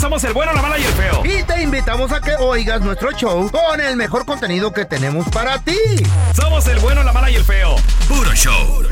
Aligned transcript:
Somos 0.00 0.24
el 0.24 0.32
bueno, 0.32 0.52
la 0.52 0.62
mala 0.62 0.78
y 0.78 0.82
el 0.82 0.92
feo. 0.92 1.22
Y 1.24 1.42
te 1.44 1.62
invitamos 1.62 2.10
a 2.12 2.20
que 2.20 2.34
oigas 2.34 2.80
nuestro 2.80 3.12
show 3.12 3.48
con 3.50 3.80
el 3.80 3.96
mejor 3.96 4.24
contenido 4.26 4.72
que 4.72 4.84
tenemos 4.84 5.28
para 5.28 5.58
ti. 5.60 5.76
Somos 6.34 6.66
el 6.66 6.78
bueno, 6.80 7.02
la 7.04 7.12
mala 7.12 7.30
y 7.30 7.36
el 7.36 7.44
feo. 7.44 7.76
Puro 8.08 8.32
show. 8.34 8.82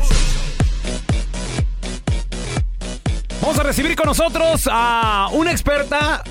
Vamos 3.41 3.59
a 3.59 3.63
recibir 3.63 3.95
con 3.95 4.05
nosotros 4.05 4.69
a 4.71 5.27
una 5.33 5.51
experta 5.51 6.23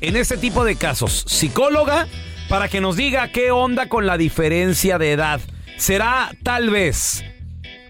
en 0.00 0.16
este 0.16 0.36
tipo 0.36 0.64
de 0.64 0.76
casos, 0.76 1.24
psicóloga, 1.26 2.06
para 2.48 2.68
que 2.68 2.80
nos 2.80 2.96
diga 2.96 3.28
qué 3.32 3.50
onda 3.52 3.88
con 3.88 4.04
la 4.06 4.18
diferencia 4.18 4.98
de 4.98 5.12
edad. 5.12 5.40
Será 5.78 6.30
tal 6.42 6.68
vez 6.70 7.24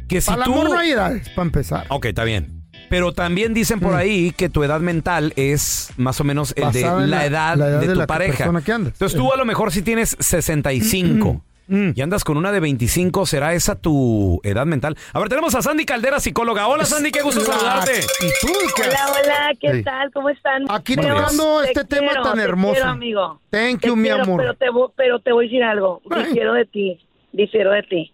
que 0.08 0.20
si 0.20 0.28
Para 0.30 0.42
el 0.42 0.44
tú... 0.44 0.52
amor 0.52 0.70
no 0.70 0.78
hay 0.78 0.90
edades, 0.90 1.28
para 1.30 1.46
empezar. 1.46 1.86
Ok, 1.88 2.04
está 2.06 2.24
bien. 2.24 2.59
Pero 2.90 3.12
también 3.12 3.54
dicen 3.54 3.80
por 3.80 3.94
ahí 3.94 4.32
que 4.32 4.50
tu 4.50 4.62
edad 4.64 4.80
mental 4.80 5.32
es 5.36 5.92
más 5.96 6.20
o 6.20 6.24
menos 6.24 6.52
el 6.56 6.70
de 6.72 6.82
Basada 6.82 7.04
en 7.04 7.10
la, 7.10 7.16
la- 7.18 7.24
edad 7.24 7.56
la 7.56 7.68
edad 7.68 7.80
de, 7.80 7.86
de 7.86 7.92
tu 7.94 7.98
la 8.00 8.06
pareja. 8.06 8.36
persona 8.36 8.60
que 8.62 8.72
andas. 8.72 8.92
Entonces 8.94 9.16
tú 9.16 9.32
a 9.32 9.36
lo 9.36 9.44
mejor 9.46 9.72
si 9.72 9.80
tienes 9.80 10.16
65 10.18 11.42
Mm. 11.72 11.92
y 11.94 12.00
andas 12.02 12.24
con 12.24 12.36
una 12.36 12.50
de 12.50 12.58
25, 12.58 13.26
¿será 13.26 13.54
esa 13.54 13.76
tu 13.76 14.40
edad 14.42 14.66
mental? 14.66 14.96
A 15.12 15.20
ver, 15.20 15.28
tenemos 15.28 15.54
a 15.54 15.62
Sandy 15.62 15.84
Caldera, 15.84 16.18
psicóloga. 16.18 16.66
Hola 16.66 16.84
Sandy, 16.84 17.12
qué 17.12 17.22
gusto 17.22 17.42
saludarte. 17.42 18.00
¿Y 18.22 18.26
tú 18.44 18.52
qué 18.74 18.82
Hola, 18.88 19.06
hola, 19.22 19.50
¿qué 19.60 19.74
Sí. 19.74 19.82
tal? 19.84 20.10
¿Cómo 20.12 20.30
están? 20.30 20.64
Aquí 20.68 20.96
Pero 20.96 21.14
tocando 21.14 21.60
te 21.60 21.66
este 21.68 21.84
tema 21.84 22.08
quiero, 22.08 22.22
tan 22.24 22.34
te 22.38 22.42
hermoso. 22.42 22.72
quiero, 22.74 22.88
amigo. 22.90 23.40
Thank 23.50 23.82
Te 23.82 23.86
you, 23.86 23.94
mi 23.94 24.08
quiero, 24.08 24.24
amor. 24.24 24.40
Pero 24.40 24.54
te, 24.54 24.66
vo- 24.66 24.92
pero 24.96 25.20
te 25.20 25.30
voy 25.32 25.44
a 25.44 25.48
decir 25.48 25.62
algo. 25.62 26.02
Difiero 26.26 26.54
de 26.54 26.64
ti. 26.64 26.98
Difiero 27.32 27.70
de 27.70 27.82
ti. 27.84 28.12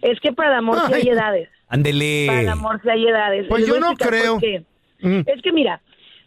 Es 0.00 0.20
que 0.20 0.32
para 0.32 0.50
el 0.50 0.58
amor 0.58 0.78
sí 0.86 0.92
hay 0.94 1.02
Ay. 1.02 1.08
edades. 1.08 1.48
Ándele. 1.68 2.24
Para 2.28 2.40
el 2.40 2.48
amor 2.48 2.80
sí 2.82 2.88
hay 2.88 3.06
edades. 3.06 3.46
Pues 3.48 3.66
yo 3.66 3.80
no 3.80 3.94
creo. 3.94 4.38
Mm. 5.00 5.20
Es 5.26 5.42
que 5.42 5.52
mira, 5.52 5.80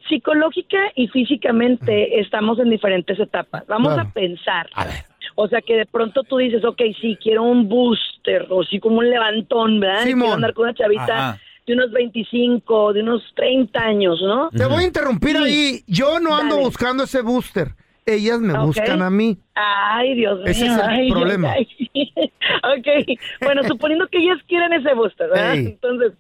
psicológica 0.10 0.78
y 0.96 1.08
físicamente 1.08 2.20
estamos 2.20 2.60
en 2.60 2.70
diferentes 2.70 3.20
etapas. 3.20 3.66
Vamos 3.68 3.94
Claro. 3.94 4.10
a 4.10 4.14
pensar. 4.14 4.70
A 4.74 4.86
ver. 4.86 5.06
O 5.36 5.48
sea 5.48 5.62
que 5.62 5.76
de 5.76 5.86
pronto 5.86 6.24
tú 6.24 6.38
dices, 6.38 6.64
ok, 6.66 6.82
sí, 7.00 7.18
quiero 7.22 7.44
un 7.44 7.70
booster, 7.70 8.48
o 8.50 8.64
sí 8.64 8.80
como 8.80 8.98
un 9.00 9.10
levantón, 9.10 9.80
¿verdad? 9.80 10.02
Y 10.04 10.08
Simón. 10.08 10.22
Quiero 10.22 10.34
andar 10.36 10.54
con 10.54 10.64
una 10.64 10.74
chavita 10.74 11.04
Ajá. 11.30 11.40
de 11.68 11.74
unos 11.74 11.92
25, 11.92 12.94
de 12.94 13.02
unos 13.04 13.22
30 13.36 13.80
años, 13.80 14.20
¿no? 14.22 14.50
Te 14.50 14.66
voy 14.66 14.84
a 14.84 14.88
interrumpir 14.88 15.38
Sí. 15.38 15.44
ahí. 15.44 15.84
Yo 15.88 16.20
no 16.20 16.36
ando 16.36 16.56
Dale. 16.56 16.68
buscando 16.68 17.04
ese 17.04 17.22
booster. 17.22 17.68
Ellas 18.06 18.40
me 18.40 18.58
buscan 18.58 19.02
a 19.02 19.10
mí. 19.10 19.38
Ay, 19.54 20.16
Dios 20.16 20.38
mío. 20.38 20.48
Ese 20.48 20.66
es 20.66 20.74
el 20.74 20.82
ay, 20.82 21.12
problema. 21.12 21.52
ay. 21.52 21.68
ok, 22.18 23.20
bueno, 23.42 23.64
suponiendo 23.64 24.08
que 24.08 24.20
ellas 24.20 24.40
quieren 24.48 24.74
ese 24.74 24.94
booster, 24.94 25.30
¿verdad? 25.30 25.56
Entonces, 25.56 26.14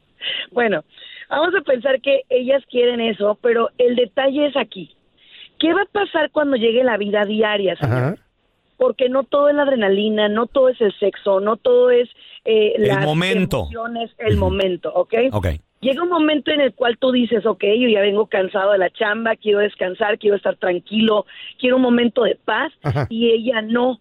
bueno, 0.52 0.84
vamos 1.30 1.54
a 1.56 1.62
pensar 1.62 2.02
que 2.02 2.24
ellas 2.30 2.64
quieren 2.70 3.02
eso, 3.02 3.38
pero 3.42 3.70
el 3.78 3.96
detalle 3.96 4.48
es 4.48 4.58
aquí. 4.58 4.96
¿Qué 5.60 5.74
va 5.74 5.82
a 5.82 5.92
pasar 5.92 6.32
cuando 6.32 6.56
llegue 6.56 6.84
la 6.84 6.98
vida 6.98 7.26
diaria, 7.26 7.76
señor? 7.78 8.20
Porque 8.78 9.10
no 9.10 9.24
todo 9.24 9.50
es 9.50 9.56
la 9.56 9.64
adrenalina, 9.64 10.30
no 10.30 10.46
todo 10.46 10.70
es 10.70 10.80
el 10.82 10.94
sexo, 11.00 11.40
no 11.40 11.58
todo 11.58 11.90
es 11.90 12.08
eh, 12.46 12.74
El 12.76 12.88
las 12.88 13.04
momento. 13.04 13.62
emociones, 13.62 14.12
el 14.20 14.38
momento, 14.38 14.94
¿ok? 14.94 15.14
Ok. 15.32 15.48
Llega 15.80 16.02
un 16.02 16.10
momento 16.10 16.52
en 16.52 16.62
el 16.62 16.74
cual 16.74 16.98
tú 16.98 17.12
dices, 17.12 17.46
ok, 17.46 17.64
yo 17.80 17.88
ya 17.88 18.02
vengo 18.02 18.26
cansado 18.28 18.72
de 18.72 18.80
la 18.80 18.90
chamba, 18.90 19.36
quiero 19.36 19.60
descansar, 19.60 20.18
quiero 20.18 20.36
estar 20.36 20.56
tranquilo, 20.56 21.26
quiero 21.60 21.76
un 21.76 21.84
momento 21.84 22.24
de 22.24 22.36
paz, 22.36 22.72
Ajá. 22.84 23.06
y 23.10 23.32
ella 23.32 23.62
no. 23.62 24.00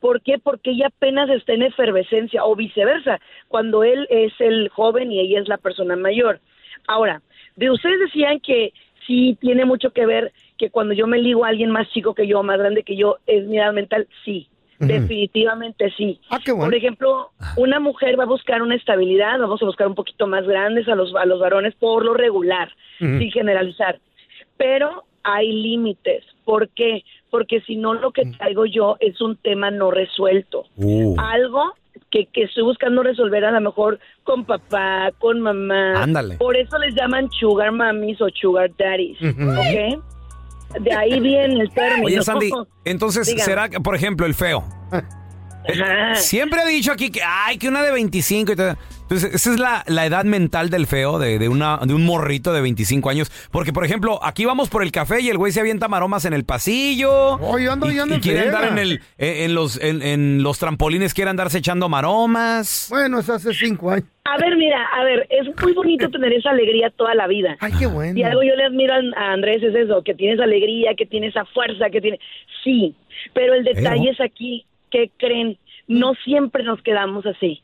¿Por 0.00 0.22
qué? 0.22 0.38
Porque 0.38 0.70
ella 0.70 0.88
apenas 0.88 1.28
está 1.30 1.52
en 1.52 1.62
efervescencia, 1.62 2.44
o 2.44 2.54
viceversa, 2.54 3.20
cuando 3.48 3.84
él 3.84 4.06
es 4.10 4.32
el 4.40 4.68
joven 4.68 5.10
y 5.12 5.20
ella 5.20 5.40
es 5.40 5.48
la 5.48 5.58
persona 5.58 5.96
mayor. 5.96 6.40
Ahora, 6.86 7.22
de 7.56 7.70
ustedes 7.70 7.98
decían 8.00 8.40
que 8.40 8.72
sí 9.06 9.36
tiene 9.40 9.64
mucho 9.64 9.90
que 9.90 10.06
ver 10.06 10.32
que 10.56 10.70
cuando 10.70 10.94
yo 10.94 11.06
me 11.06 11.18
ligo 11.18 11.44
a 11.44 11.48
alguien 11.48 11.70
más 11.70 11.88
chico 11.90 12.14
que 12.14 12.26
yo, 12.26 12.42
más 12.42 12.58
grande 12.58 12.82
que 12.82 12.96
yo, 12.96 13.18
es 13.26 13.44
mi 13.46 13.58
edad 13.58 13.72
mental, 13.72 14.06
sí. 14.24 14.48
Definitivamente 14.80 15.92
sí. 15.96 16.20
Ah, 16.30 16.38
qué 16.44 16.52
bueno. 16.52 16.66
Por 16.66 16.74
ejemplo, 16.76 17.30
una 17.56 17.80
mujer 17.80 18.18
va 18.18 18.22
a 18.22 18.26
buscar 18.28 18.62
una 18.62 18.76
estabilidad, 18.76 19.38
vamos 19.40 19.60
a 19.60 19.66
buscar 19.66 19.88
un 19.88 19.96
poquito 19.96 20.28
más 20.28 20.46
grandes 20.46 20.86
a 20.88 20.94
los, 20.94 21.14
a 21.16 21.26
los 21.26 21.40
varones 21.40 21.74
por 21.74 22.04
lo 22.04 22.14
regular, 22.14 22.68
Ujú. 23.00 23.18
sin 23.18 23.30
generalizar. 23.32 23.98
Pero 24.56 25.04
hay 25.24 25.50
límites. 25.52 26.24
¿Por 26.44 26.68
qué? 26.68 27.04
Porque 27.30 27.60
si 27.62 27.76
no, 27.76 27.94
lo 27.94 28.10
que 28.10 28.24
traigo 28.38 28.64
yo 28.66 28.96
es 29.00 29.20
un 29.20 29.36
tema 29.36 29.70
no 29.70 29.90
resuelto. 29.90 30.64
Uh. 30.76 31.14
Algo 31.18 31.74
que, 32.10 32.26
que 32.26 32.44
estoy 32.44 32.62
buscando 32.62 33.02
resolver 33.02 33.44
a 33.44 33.50
lo 33.50 33.60
mejor 33.60 33.98
con 34.24 34.44
papá, 34.44 35.10
con 35.18 35.40
mamá. 35.40 36.02
Ándale. 36.02 36.36
Por 36.36 36.56
eso 36.56 36.78
les 36.78 36.94
llaman 36.94 37.30
sugar 37.30 37.72
mummies 37.72 38.20
o 38.20 38.28
sugar 38.30 38.70
daddies. 38.78 39.18
¿Ok? 39.22 40.02
De 40.80 40.92
ahí 40.92 41.18
viene 41.20 41.60
el 41.60 41.70
término. 41.70 42.06
Oye, 42.06 42.22
Sandy, 42.22 42.50
entonces, 42.84 43.26
Dígame. 43.26 43.44
¿será 43.44 43.68
que, 43.68 43.80
por 43.80 43.94
ejemplo, 43.94 44.26
el 44.26 44.34
feo? 44.34 44.64
Ajá. 44.90 46.14
Siempre 46.14 46.60
ha 46.60 46.64
dicho 46.64 46.92
aquí 46.92 47.10
que, 47.10 47.20
ay, 47.22 47.58
que 47.58 47.68
una 47.68 47.82
de 47.82 47.92
25 47.92 48.52
y 48.52 48.56
todo. 48.56 48.76
Entonces, 49.10 49.34
esa 49.34 49.52
es 49.54 49.58
la, 49.58 49.84
la 49.86 50.04
edad 50.04 50.24
mental 50.24 50.68
del 50.68 50.86
feo, 50.86 51.18
de, 51.18 51.38
de, 51.38 51.48
una, 51.48 51.78
de 51.78 51.94
un 51.94 52.04
morrito 52.04 52.52
de 52.52 52.60
25 52.60 53.08
años. 53.08 53.30
Porque, 53.50 53.72
por 53.72 53.84
ejemplo, 53.84 54.20
aquí 54.22 54.44
vamos 54.44 54.68
por 54.68 54.82
el 54.82 54.92
café 54.92 55.20
y 55.22 55.30
el 55.30 55.38
güey 55.38 55.50
se 55.50 55.60
avienta 55.60 55.88
maromas 55.88 56.26
en 56.26 56.34
el 56.34 56.44
pasillo. 56.44 57.10
Oh, 57.40 57.58
yo 57.58 57.72
ando- 57.72 57.90
y, 57.90 57.96
yo 57.96 58.02
ando 58.02 58.14
y 58.14 58.16
en 58.16 58.22
quiere 58.22 58.40
friega. 58.42 58.58
andar 58.58 58.72
en, 58.72 58.78
el, 58.78 59.00
en, 59.16 59.44
en 59.44 59.54
los, 59.54 59.82
en, 59.82 60.02
en 60.02 60.42
los 60.42 60.58
trampolines, 60.58 61.14
quiere 61.14 61.30
andarse 61.30 61.58
echando 61.58 61.88
maromas. 61.88 62.88
Bueno, 62.90 63.20
es 63.20 63.30
hace 63.30 63.54
cinco 63.54 63.90
años. 63.90 64.06
A 64.24 64.36
ver, 64.36 64.56
mira, 64.58 64.84
a 64.94 65.04
ver, 65.04 65.26
es 65.30 65.46
muy 65.62 65.72
bonito 65.72 66.10
tener 66.10 66.32
esa 66.34 66.50
alegría 66.50 66.90
toda 66.90 67.14
la 67.14 67.26
vida. 67.26 67.56
Ay, 67.60 67.72
qué 67.78 67.86
bueno. 67.86 68.12
Si 68.14 68.22
algo 68.22 68.42
yo 68.42 68.54
le 68.56 68.64
admiro 68.66 68.92
a 68.92 68.98
a 69.16 69.32
Andrés 69.32 69.62
es 69.62 69.74
eso, 69.74 70.02
que 70.02 70.14
tiene 70.14 70.34
esa 70.34 70.44
alegría, 70.44 70.90
que 70.96 71.06
tiene 71.06 71.28
esa 71.28 71.46
fuerza, 71.46 71.88
que 71.90 72.00
tiene... 72.02 72.20
Sí, 72.62 72.94
pero 73.32 73.54
el 73.54 73.64
detalle 73.64 74.00
Pero- 74.00 74.12
es 74.12 74.20
aquí, 74.20 74.66
que 74.90 75.10
creen? 75.16 75.56
No 75.86 76.12
siempre 76.24 76.62
nos 76.62 76.82
quedamos 76.82 77.24
así. 77.24 77.62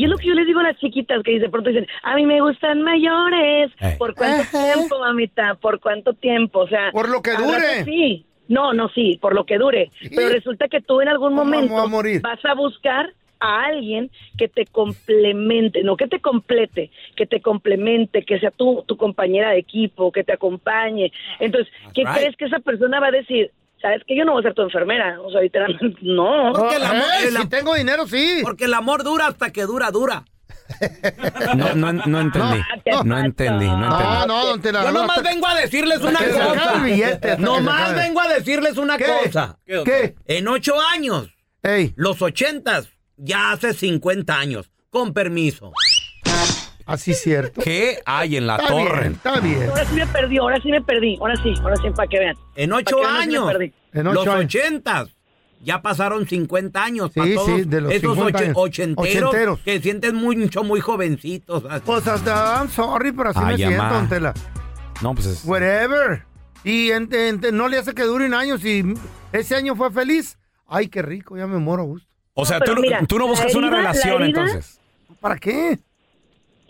Y 0.00 0.04
es 0.04 0.10
lo 0.10 0.16
que 0.16 0.28
yo 0.28 0.34
les 0.34 0.46
digo 0.46 0.60
a 0.60 0.62
las 0.62 0.78
chiquitas 0.78 1.22
que 1.22 1.38
de 1.38 1.50
pronto 1.50 1.68
dicen, 1.68 1.86
a 2.02 2.14
mí 2.16 2.24
me 2.24 2.40
gustan 2.40 2.80
mayores. 2.80 3.70
Eh. 3.80 3.96
¿Por 3.98 4.14
cuánto 4.14 4.44
Ajá. 4.44 4.72
tiempo, 4.72 4.98
mamita? 4.98 5.56
¿Por 5.56 5.78
cuánto 5.78 6.14
tiempo? 6.14 6.60
O 6.60 6.68
sea... 6.68 6.90
Por 6.90 7.10
lo 7.10 7.20
que 7.20 7.32
dure. 7.32 7.84
Sí. 7.84 8.24
No, 8.48 8.72
no, 8.72 8.88
sí, 8.88 9.18
por 9.20 9.34
lo 9.34 9.44
que 9.44 9.58
dure. 9.58 9.90
Sí. 10.00 10.08
Pero 10.16 10.30
resulta 10.30 10.68
que 10.68 10.80
tú 10.80 11.02
en 11.02 11.08
algún 11.08 11.34
¿Cómo 11.34 11.44
momento 11.44 11.74
vamos 11.74 11.86
a 11.86 11.90
morir? 11.90 12.20
vas 12.22 12.42
a 12.46 12.54
buscar 12.54 13.12
a 13.40 13.64
alguien 13.66 14.10
que 14.38 14.48
te 14.48 14.64
complemente, 14.64 15.82
no 15.82 15.98
que 15.98 16.08
te 16.08 16.20
complete, 16.20 16.90
que 17.14 17.26
te 17.26 17.42
complemente, 17.42 18.22
que 18.22 18.40
sea 18.40 18.50
tu, 18.50 18.82
tu 18.86 18.96
compañera 18.96 19.50
de 19.50 19.58
equipo, 19.58 20.12
que 20.12 20.24
te 20.24 20.32
acompañe. 20.32 21.12
Entonces, 21.40 21.70
¿qué 21.92 22.04
right. 22.04 22.14
crees 22.14 22.36
que 22.36 22.46
esa 22.46 22.60
persona 22.60 23.00
va 23.00 23.08
a 23.08 23.12
decir? 23.12 23.50
¿Sabes 23.80 24.02
que 24.06 24.16
Yo 24.16 24.24
no 24.24 24.32
voy 24.32 24.40
a 24.40 24.44
ser 24.44 24.54
tu 24.54 24.62
enfermera. 24.62 25.20
O 25.22 25.30
sea, 25.30 25.40
literalmente, 25.40 25.98
no. 26.02 26.52
Oh, 26.52 26.70
el 26.72 26.82
amor- 26.82 27.02
eh, 27.22 27.28
el 27.28 27.36
am- 27.36 27.42
si 27.44 27.48
tengo 27.48 27.74
dinero, 27.74 28.06
sí. 28.06 28.40
Porque 28.42 28.64
el 28.66 28.74
amor 28.74 29.02
dura 29.04 29.26
hasta 29.28 29.50
que 29.52 29.62
dura, 29.62 29.90
dura. 29.90 30.24
No, 31.56 31.74
no, 31.74 31.92
no 31.92 32.20
entendí. 32.20 32.58
No, 32.86 33.02
No 33.04 33.18
entendí, 33.18 33.66
no 33.66 33.74
entendí. 33.74 34.04
No, 34.04 34.26
no, 34.26 34.46
don 34.46 34.62
Tela. 34.62 34.82
Yo 34.84 34.92
no, 34.92 35.00
nomás 35.00 35.22
vengo 35.22 35.46
a 35.46 35.54
decirles 35.56 36.00
una 36.00 36.18
cosa. 36.18 36.74
billete, 36.84 37.36
Nomás 37.38 37.94
vengo 37.96 38.20
a 38.20 38.28
decirles 38.28 38.76
una 38.76 38.96
¿Qué? 38.96 39.04
cosa. 39.24 39.58
¿Qué? 39.66 40.14
En 40.26 40.46
ocho 40.48 40.74
años, 40.94 41.28
Ey, 41.62 41.92
los 41.96 42.22
ochentas, 42.22 42.88
ya 43.16 43.52
hace 43.52 43.72
50 43.74 44.38
años. 44.38 44.70
Con 44.90 45.12
permiso. 45.12 45.72
Así 46.92 47.10
es 47.12 47.20
cierto. 47.22 47.60
¿Qué 47.62 47.98
hay 48.04 48.36
en 48.36 48.46
la 48.46 48.56
Está 48.56 48.68
torre? 48.68 49.00
bien, 49.00 49.12
está 49.12 49.40
bien. 49.40 49.68
Ahora 49.70 49.84
sí 49.84 49.94
me 49.94 50.06
perdí, 50.06 50.38
ahora 50.38 50.60
sí 50.62 50.70
me 50.70 50.80
perdí. 50.82 51.16
Ahora 51.20 51.36
sí, 51.42 51.54
ahora 51.62 51.76
sí, 51.76 51.90
para 51.94 52.08
que 52.08 52.18
vean. 52.18 52.36
En 52.56 52.72
ocho 52.72 52.96
sí 52.98 53.04
años. 53.06 53.52
En 53.92 54.06
ocho 54.06 54.14
los 54.24 54.26
años. 54.28 54.44
ochentas. 54.44 55.08
Ya 55.62 55.82
pasaron 55.82 56.26
50 56.26 56.82
años. 56.82 57.10
Sí, 57.12 57.20
sí, 57.44 57.62
de 57.66 57.80
los 57.82 57.92
esos 57.92 58.14
50 58.14 58.38
oche- 58.38 58.44
años. 58.46 58.56
ochenteros, 58.56 59.28
Ochenteros. 59.28 59.58
que 59.60 59.80
sienten 59.80 60.14
mucho, 60.16 60.64
muy 60.64 60.80
jovencitos. 60.80 61.64
así. 61.68 61.82
Pues 61.84 62.06
hasta, 62.06 62.56
I'm 62.60 62.70
sorry, 62.70 63.12
pero 63.12 63.28
así 63.30 63.40
Ay, 63.42 63.46
me 63.52 63.56
siento, 63.58 63.82
amá. 63.82 63.92
don 63.92 64.08
Tela. 64.08 64.34
No, 65.02 65.14
pues 65.14 65.26
es... 65.26 65.44
Whatever. 65.44 66.24
Y 66.64 66.90
en- 66.92 67.08
en- 67.12 67.40
no 67.56 67.68
le 67.68 67.76
hace 67.78 67.92
que 67.94 68.04
dure 68.04 68.24
un 68.26 68.32
año. 68.34 68.56
Si 68.56 68.82
ese 69.32 69.54
año 69.54 69.76
fue 69.76 69.90
feliz, 69.90 70.38
ay, 70.66 70.88
qué 70.88 71.02
rico, 71.02 71.36
ya 71.36 71.46
me 71.46 71.58
muero 71.58 71.82
a 71.82 71.86
gusto. 71.86 72.08
O 72.34 72.46
sea, 72.46 72.58
No, 72.58 72.64
tú, 72.64 72.74
no- 72.76 72.80
mira, 72.80 73.04
tú 73.06 73.18
no 73.18 73.26
buscas 73.26 73.54
una 73.54 73.68
relación, 73.68 74.22
herida- 74.22 74.40
entonces. 74.40 74.80
¿Para 75.20 75.36
qué? 75.36 75.78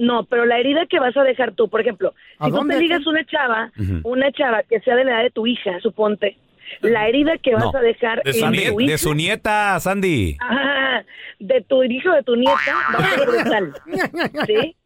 No, 0.01 0.25
pero 0.25 0.47
la 0.47 0.59
herida 0.59 0.87
que 0.87 0.99
vas 0.99 1.15
a 1.17 1.23
dejar 1.23 1.53
tú, 1.53 1.69
por 1.69 1.81
ejemplo, 1.83 2.15
¿A 2.39 2.47
si 2.47 2.53
tú 2.53 2.67
te 2.67 2.79
ligas 2.79 3.07
una 3.07 3.25
chava, 3.27 3.71
una 4.03 4.33
chava 4.33 4.63
que 4.63 4.81
sea 4.81 4.97
de 4.97 5.05
la 5.05 5.13
edad 5.13 5.23
de 5.25 5.31
tu 5.31 5.47
hija, 5.47 5.79
suponte, 5.81 6.37
la 6.81 7.07
herida 7.09 7.37
que 7.37 7.53
vas 7.55 7.65
No, 7.65 7.79
a 7.79 7.83
dejar 7.83 8.23
De 8.23 8.33
su, 8.33 8.45
en 8.47 8.53
tu 8.53 8.81
hija, 8.81 8.93
de 8.93 8.99
su 8.99 9.15
nieta, 9.15 9.79
Sandy. 9.79 10.37
Ajá, 10.41 11.05
de 11.39 11.61
tu 11.63 11.83
hijo, 11.85 12.11
de 12.13 12.23
tu 12.23 12.35
nieta, 12.37 12.75
va 12.95 12.99
a 13.05 13.11
ser 13.11 13.27
brutal, 13.29 13.73
¿sí? 14.47 14.77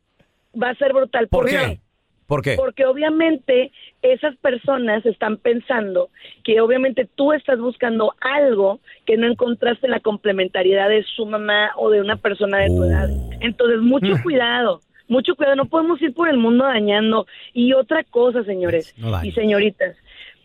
Va 0.60 0.70
a 0.70 0.74
ser 0.74 0.92
brutal. 0.92 1.28
¿Por 1.28 1.46
qué? 1.46 1.50
qué? 1.56 1.80
¿Por 2.26 2.42
qué? 2.42 2.54
Porque 2.56 2.86
obviamente 2.86 3.70
esas 4.00 4.34
personas 4.36 5.04
están 5.04 5.36
pensando 5.36 6.08
que 6.42 6.60
obviamente 6.60 7.06
tú 7.14 7.32
estás 7.34 7.58
buscando 7.58 8.14
algo 8.20 8.80
que 9.04 9.16
no 9.18 9.26
encontraste 9.26 9.86
en 9.86 9.90
la 9.92 10.00
complementariedad 10.00 10.88
de 10.88 11.02
su 11.04 11.26
mamá 11.26 11.70
o 11.76 11.90
de 11.90 12.00
una 12.00 12.16
persona 12.16 12.58
de 12.58 12.68
tu 12.68 12.82
Oh. 12.82 12.84
edad. 12.86 13.08
Entonces, 13.40 13.80
mucho 13.80 14.14
cuidado, 14.22 14.80
mucho 15.08 15.34
cuidado, 15.36 15.56
no 15.56 15.66
podemos 15.66 16.00
ir 16.02 16.14
por 16.14 16.28
el 16.28 16.36
mundo 16.38 16.64
dañando. 16.64 17.26
Y 17.52 17.72
otra 17.72 18.04
cosa, 18.04 18.42
señores 18.44 18.94
No 18.96 19.22
y 19.24 19.32
señoritas, 19.32 19.96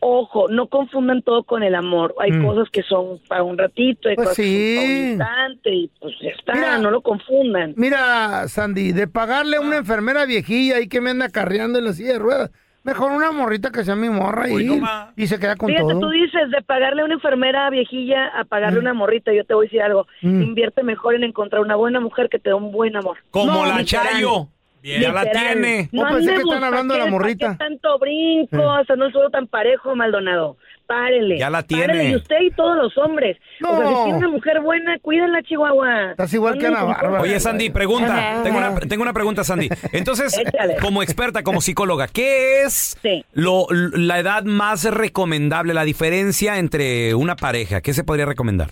ojo, 0.01 0.47
no 0.50 0.67
confundan 0.67 1.21
todo 1.21 1.44
con 1.44 1.61
el 1.63 1.75
amor. 1.75 2.15
Hay 2.19 2.31
Mm. 2.31 2.45
cosas 2.45 2.69
que 2.69 2.83
son 2.83 3.19
para 3.27 3.44
un 3.44 3.57
ratito, 3.57 4.09
hay 4.09 4.15
Pues 4.15 4.29
cosas 4.29 4.38
que 4.45 4.75
son 4.75 4.83
para 4.85 4.88
un 4.89 5.07
instante 5.09 5.69
y 5.75 5.91
pues 6.00 6.13
ya 6.21 6.29
está, 6.29 6.53
Mira. 6.53 6.77
no 6.79 6.91
lo 6.91 7.01
confundan. 7.01 7.73
Mira, 7.77 8.47
Sandy, 8.47 8.91
de 8.94 9.07
pagarle 9.07 9.57
a 9.57 9.61
una 9.61 9.75
Ah. 9.75 9.79
enfermera 9.79 10.25
viejilla 10.25 10.77
ahí 10.77 10.88
que 10.88 11.01
me 11.01 11.09
anda 11.09 11.29
carreando 11.29 11.79
en 11.79 11.85
la 11.85 11.94
silla 11.94 12.13
de 12.13 12.19
ruedas, 12.19 12.51
mejor 12.84 13.12
una 13.12 13.31
morrita 13.31 13.72
que 13.72 13.84
sea 13.84 13.96
mi 13.96 14.10
morra 14.10 14.50
y, 14.50 14.66
no 14.66 14.88
se 15.28 15.40
queda 15.40 15.56
con 15.56 15.68
Fíjate, 15.70 15.90
todo. 15.92 16.00
tú 16.00 16.10
dices 16.10 16.50
de 16.52 16.62
pagarle 16.62 17.02
a 17.02 17.06
una 17.06 17.16
enfermera 17.16 17.70
viejilla 17.70 18.28
a 18.28 18.44
pagarle 18.46 18.80
una 18.80 18.94
morrita. 18.94 19.34
Yo 19.34 19.44
te 19.46 19.54
voy 19.54 19.66
a 19.66 19.68
decir 19.68 19.81
algo. 19.81 20.08
Mm. 20.22 20.42
Invierte 20.42 20.84
mejor 20.84 21.16
en 21.16 21.24
encontrar 21.24 21.62
una 21.62 21.76
buena 21.76 22.00
mujer 22.00 22.30
que 22.30 22.40
te 22.40 22.50
dé 22.50 22.54
un 22.54 22.72
buen 22.72 22.96
amor. 22.96 23.18
Como 23.31 23.52
No, 23.52 23.66
la. 23.66 23.84
Chayo. 23.84 24.48
Ya 24.81 25.12
la 25.12 25.30
tiene. 25.30 25.90
Oh, 25.94 26.06
pensé 26.10 26.34
que 26.36 26.42
están 26.42 26.64
hablando 26.64 26.94
de 26.94 27.00
la 27.00 27.04
¿pa' 27.06 27.10
qué- 27.10 27.12
morrita. 27.12 27.58
tanto 27.58 28.00
brinco, 28.00 28.72
hasta 28.72 28.96
no 28.96 29.08
es 29.08 29.14
solo 29.14 29.30
tan 29.30 29.46
parejo, 29.48 29.94
Maldonado. 29.96 30.56
Párele. 30.89 31.38
Ya 31.38 31.51
la 31.51 31.62
tiene. 31.62 31.86
Párele, 31.86 32.09
y 32.09 32.15
usted 32.15 32.36
y 32.41 32.50
todos 32.50 32.75
los 32.75 32.97
hombres. 32.97 33.38
O 33.63 33.77
sea, 33.77 33.86
No. 33.86 33.97
si 33.97 34.03
tiene 34.06 34.18
una 34.18 34.30
mujer 34.30 34.59
buena, 34.59 34.97
cuídenla, 35.00 35.44
Chihuahua. 35.44 36.12
Estás 36.12 36.33
igual 36.33 36.57
que 36.57 36.65
Ana 36.65 36.81
Bárbara. 36.83 37.21
Oye, 37.21 37.39
Sandy, 37.39 37.69
pregunta. 37.69 38.41
Tengo 38.44 38.57
una, 38.57 38.80
tengo 38.80 39.03
una 39.03 39.13
pregunta, 39.13 39.44
Sandy. 39.44 39.69
Entonces, 39.94 40.41
como 40.81 41.03
experta, 41.03 41.44
como 41.44 41.62
psicóloga, 41.62 42.07
¿qué 42.07 42.63
es 42.63 42.97
Sí. 43.03 43.24
lo, 43.33 43.68
la 43.69 44.18
edad 44.18 44.44
más 44.45 44.83
recomendable, 44.83 45.75
la 45.75 45.83
diferencia 45.83 46.57
entre 46.57 47.13
una 47.13 47.35
pareja? 47.35 47.81
¿Qué 47.81 47.94
se 47.94 48.03
podría 48.03 48.25
recomendar? 48.25 48.69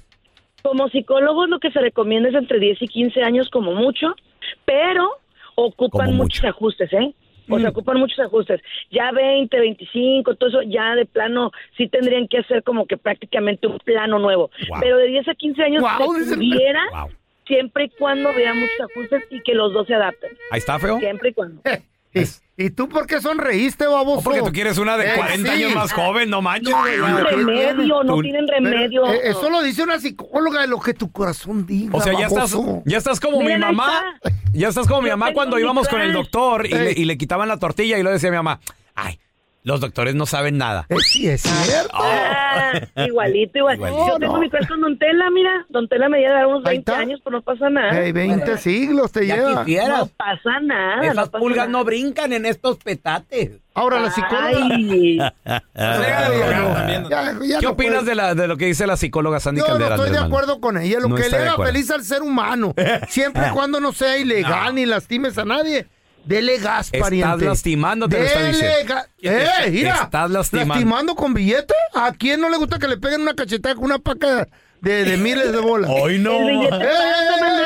Como 0.63 0.89
psicólogo, 0.89 1.45
lo 1.45 1.59
que 1.59 1.69
se 1.69 1.79
recomienda 1.79 2.29
es 2.29 2.35
entre 2.35 2.59
10 2.59 2.81
y 2.81 2.87
15 2.87 3.21
años 3.21 3.47
como 3.51 3.73
mucho, 3.75 4.07
pero 4.65 5.07
ocupan 5.55 6.07
Como 6.07 6.23
muchos 6.23 6.41
mucho. 6.41 6.47
ajustes, 6.49 6.91
¿eh? 6.93 7.13
O 7.49 7.59
sea, 7.59 7.69
ocupan 7.69 7.97
muchos 7.99 8.19
ajustes. 8.19 8.61
Ya 8.91 9.11
20, 9.11 9.59
25, 9.59 10.35
todo 10.35 10.49
eso, 10.49 10.61
ya 10.63 10.95
de 10.95 11.05
plano, 11.05 11.51
sí 11.77 11.87
tendrían 11.87 12.27
que 12.27 12.39
hacer 12.39 12.63
como 12.63 12.85
que 12.85 12.97
prácticamente 12.97 13.67
un 13.67 13.79
plano 13.79 14.19
nuevo. 14.19 14.49
Wow. 14.69 14.79
Pero 14.81 14.97
de 14.97 15.07
10 15.07 15.27
a 15.29 15.35
15 15.35 15.63
años 15.63 15.81
Wow, 15.81 16.15
se 16.23 16.35
pudiera, 16.35 16.81
Wow. 16.91 17.09
siempre 17.45 17.85
y 17.85 17.89
cuando 17.89 18.33
vea 18.33 18.53
muchos 18.53 18.79
ajustes 18.81 19.23
y 19.29 19.41
que 19.41 19.53
los 19.53 19.73
dos 19.73 19.87
se 19.87 19.93
adapten. 19.93 20.31
Ahí 20.51 20.59
está, 20.59 20.77
feo. 20.79 20.99
Siempre 20.99 21.29
y 21.29 21.33
cuando. 21.33 21.61
¿Y, 22.57 22.65
y 22.65 22.69
tú 22.71 22.89
por 22.89 23.05
qué 23.05 23.21
sonreíste, 23.21 23.85
baboso? 23.85 24.19
O 24.19 24.23
porque 24.23 24.39
tú 24.41 24.51
quieres 24.51 24.77
una 24.77 24.97
de 24.97 25.05
Eh, 25.07 25.15
40 25.15 25.49
sí. 25.55 25.63
años 25.63 25.75
más 25.75 25.91
joven, 25.93 26.29
no 26.29 26.41
manches. 26.41 26.69
No, 26.73 26.83
tienen 26.83 27.15
¿qué 27.17 27.23
remedio, 27.23 28.03
no 28.03 28.19
tienen 28.21 28.45
Pero, 28.47 28.59
remedio. 28.69 29.07
eh, 29.13 29.19
eso 29.25 29.49
lo 29.49 29.61
dice 29.61 29.83
una 29.83 29.99
psicóloga 29.99 30.61
de 30.61 30.67
lo 30.67 30.79
que 30.79 30.93
tu 30.93 31.11
corazón 31.11 31.65
diga. 31.65 31.95
O 31.95 32.01
sea, 32.01 32.13
ya 32.17 32.27
estás, 32.27 32.55
ya 32.85 32.97
estás 32.97 33.19
como 33.19 33.39
Miren, 33.41 33.59
mi 33.59 33.65
mamá. 33.65 34.03
está. 34.23 34.35
Ya 34.53 34.69
estás 34.69 34.87
como 34.87 35.01
mi 35.03 35.09
mamá 35.09 35.33
cuando 35.33 35.55
mi 35.57 35.61
íbamos 35.61 35.87
con 35.87 36.01
el 36.01 36.13
doctor 36.13 36.65
y 36.65 36.69
le, 36.73 36.91
y 36.93 37.05
le 37.05 37.17
quitaban 37.17 37.47
la 37.47 37.57
tortilla 37.57 37.97
y 37.99 38.03
lo 38.03 38.09
decía 38.09 38.31
mi 38.31 38.37
mamá, 38.37 38.59
ay, 38.95 39.19
los 39.67 39.81
doctores 39.81 40.15
no 40.15 40.25
saben 40.25 40.57
nada. 40.57 40.85
Eh, 40.89 40.95
sí, 40.99 41.27
es 41.27 41.41
cierto. 41.41 41.89
Ah, 41.93 42.71
igualito, 43.05 43.57
igual. 43.59 43.75
Igualito. 43.75 44.07
Yo 44.07 44.17
tengo 44.19 44.33
No. 44.35 44.39
mi 44.39 44.49
crush 44.49 44.67
con 44.67 44.81
Don 44.81 44.97
Tela, 44.97 45.29
mira. 45.29 45.65
Don 45.69 45.87
Tela 45.89 46.07
me 46.09 46.19
lleva 46.19 46.47
unos 46.47 46.65
Ahí 46.65 46.75
20 46.77 46.91
está. 46.91 47.01
años, 47.01 47.19
pues 47.23 47.31
no 47.33 47.41
pasa 47.41 47.69
nada. 47.69 47.89
Hey, 47.93 48.11
20 48.13 48.57
siglos 48.57 49.11
te 49.11 49.27
Ya 49.27 49.35
lleva. 49.35 49.65
quisieras. 49.65 49.99
No 49.99 50.07
pasa 50.17 50.59
nada. 50.61 51.01
Esas 51.03 51.15
no 51.15 51.21
pasa 51.25 51.37
pulgas 51.39 51.57
nada. 51.67 51.69
no 51.79 51.83
brincan 51.83 52.33
en 52.33 52.45
estos 52.45 52.77
petates. 52.77 53.51
Ahora 53.73 53.99
la 53.99 54.09
psicóloga. 54.09 54.67
Ay, 54.75 55.17
Ya, 55.47 55.61
ya, 55.75 57.35
ya 57.43 57.59
¿Qué 57.59 57.65
no 57.65 57.71
opinas 57.71 57.95
puede. 57.99 58.05
de, 58.09 58.15
la, 58.15 58.33
de 58.35 58.47
lo 58.47 58.57
que 58.57 58.65
dice 58.65 58.87
la 58.87 58.97
psicóloga 58.97 59.39
Sandy 59.39 59.59
Yo 59.61 59.67
no 59.67 59.73
Caldera? 59.73 59.95
estoy 59.95 60.09
de 60.09 60.15
hermano? 60.15 60.33
acuerdo 60.35 60.59
con 60.59 60.77
ella. 60.77 60.99
Lo 60.99 61.09
No 61.09 61.15
que 61.15 61.29
le 61.29 61.37
haga 61.37 61.57
feliz 61.63 61.91
al 61.91 62.03
ser 62.03 62.21
humano. 62.23 62.73
Siempre 63.09 63.47
y 63.47 63.51
cuando 63.53 63.79
no 63.79 63.93
sea 63.93 64.17
ilegal 64.17 64.73
ni 64.75 64.85
lastimes 64.85 65.37
a 65.37 65.45
nadie. 65.45 65.87
Dele 66.27 66.57
gas, 66.57 66.87
Estás 66.87 67.01
pariente. 67.01 67.45
lastimando, 67.45 68.09
te 68.09 68.17
lo 68.19 68.23
está 68.25 68.39
Dele 68.39 68.51
diciendo. 68.51 68.95
¡Eh, 69.21 69.69
mira! 69.71 70.01
Estás 70.03 70.29
lastimando. 70.29 71.15
con 71.15 71.33
billete? 71.33 71.73
¿A 71.95 72.11
quién 72.13 72.41
no 72.41 72.49
le 72.49 72.57
gusta 72.57 72.77
que 72.79 72.87
le 72.87 72.97
peguen 72.97 73.21
una 73.21 73.33
cachetada 73.33 73.75
con 73.75 73.85
una 73.85 73.97
paca 73.99 74.47
de, 74.81 75.03
de 75.05 75.17
miles 75.17 75.51
de 75.53 75.59
bolas? 75.59 75.89
Hoy 75.93 76.19
no. 76.19 76.33
Eh, 76.33 76.69
eh, 76.81 77.56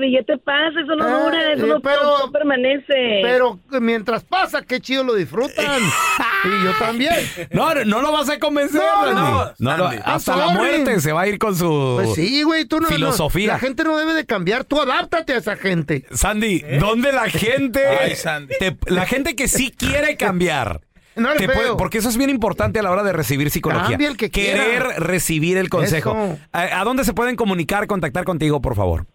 billete 0.00 0.38
pasa, 0.38 0.80
eso 0.82 0.94
no 0.96 1.06
Eh, 1.08 1.22
dura, 1.24 1.52
eso 1.52 1.64
eh, 1.66 1.68
no, 1.68 1.80
pero- 1.80 2.18
no 2.26 2.32
permanece. 2.32 3.20
Pero 3.22 3.60
mientras 3.80 4.24
pasa, 4.24 4.62
qué 4.62 4.80
chido 4.80 5.04
lo 5.04 5.14
disfrutan. 5.14 5.80
y 6.44 6.64
yo 6.64 6.72
también. 6.78 7.14
No, 7.52 7.74
no 7.84 8.00
lo 8.02 8.10
vas 8.12 8.28
a 8.30 8.38
convencer. 8.38 8.80
No, 8.82 9.04
Randy. 9.06 9.20
no. 9.20 9.52
No, 9.58 9.76
no, 9.76 9.84
Sandy. 9.88 10.02
hasta 10.04 10.36
la 10.36 10.48
muerte 10.48 11.00
se 11.00 11.12
va 11.12 11.20
a 11.22 11.26
ir 11.28 11.38
con 11.38 11.54
su 11.54 12.00
Pues 12.02 12.14
sí, 12.14 12.42
güey, 12.42 12.64
tú 12.64 12.76
no. 12.80 12.88
no- 12.88 12.94
filosofía. 12.94 13.52
la 13.52 13.58
gente 13.58 13.84
no 13.84 13.96
debe 13.96 14.14
de 14.14 14.26
cambiar. 14.26 14.64
Tú 14.64 14.80
adáptate 14.80 15.34
a 15.34 15.36
esa 15.36 15.56
gente. 15.56 16.04
Sandy, 16.10 16.64
¿dónde 16.80 17.12
la 17.12 17.28
gente? 17.28 17.86
Ay, 17.86 18.16
Sandy. 18.16 18.54
te- 18.58 18.76
la 18.86 19.06
gente 19.06 19.36
que 19.36 19.46
sí 19.48 19.70
quiere 19.76 20.16
cambiar. 20.16 20.80
No 21.16 21.30
puede- 21.34 21.74
porque 21.76 21.98
eso 21.98 22.08
es 22.08 22.16
bien 22.16 22.30
importante 22.30 22.78
a 22.78 22.82
la 22.82 22.90
hora 22.90 23.02
de 23.02 23.12
recibir 23.12 23.50
psicología. 23.50 23.88
Cambia 23.90 24.08
el 24.08 24.16
que 24.16 24.30
Querer 24.30 24.64
quiera. 24.70 24.92
recibir 24.98 25.56
el 25.58 25.68
consejo. 25.68 26.10
Eso. 26.12 26.38
¿A, 26.52 26.80
a 26.80 26.84
dónde 26.84 27.04
se 27.04 27.12
pueden 27.12 27.36
comunicar, 27.36 27.86
contactar 27.88 28.24
contigo, 28.24 28.62
por 28.62 28.76
favor? 28.76 29.06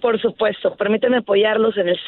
Por 0.00 0.20
supuesto, 0.20 0.74
permíteme 0.76 1.18
apoyarlos 1.18 1.76
en 1.76 1.88
el 1.88 1.98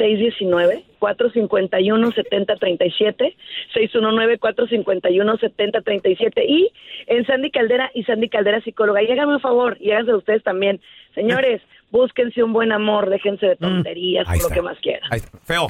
619-451-7037, 1.01 3.35
619-451-7037 3.75 6.45
y 6.49 6.73
en 7.07 7.27
Sandy 7.27 7.51
Caldera 7.51 7.91
y 7.95 8.05
Sandy 8.05 8.29
Caldera 8.29 8.61
Psicóloga. 8.63 9.03
Y 9.03 9.11
háganme 9.11 9.35
un 9.35 9.41
favor, 9.41 9.77
y 9.81 9.91
háganse 9.91 10.15
ustedes 10.15 10.43
también. 10.43 10.81
Señores, 11.15 11.61
búsquense 11.91 12.43
un 12.43 12.53
buen 12.53 12.73
amor, 12.73 13.11
déjense 13.11 13.47
de 13.47 13.57
tonterías, 13.57 14.27
Mm. 14.27 14.33
Por 14.33 14.43
lo 14.43 14.49
que 14.55 14.63
más 14.63 14.79
quieran. 14.79 15.11
Feo. 15.45 15.69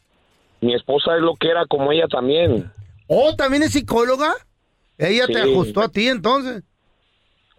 Mi 0.60 0.75
esposa 0.75 1.16
es 1.16 1.22
lo 1.22 1.36
que 1.36 1.48
era 1.48 1.66
como 1.68 1.90
ella 1.94 2.08
también. 2.10 2.70
¿Oh, 3.08 3.34
también 3.38 3.63
es 3.63 3.72
psicóloga? 3.72 4.34
Ella 4.98 5.25
te 5.28 5.40
ajustó 5.42 5.82
a 5.82 5.88
ti 5.90 6.10
entonces. 6.10 6.63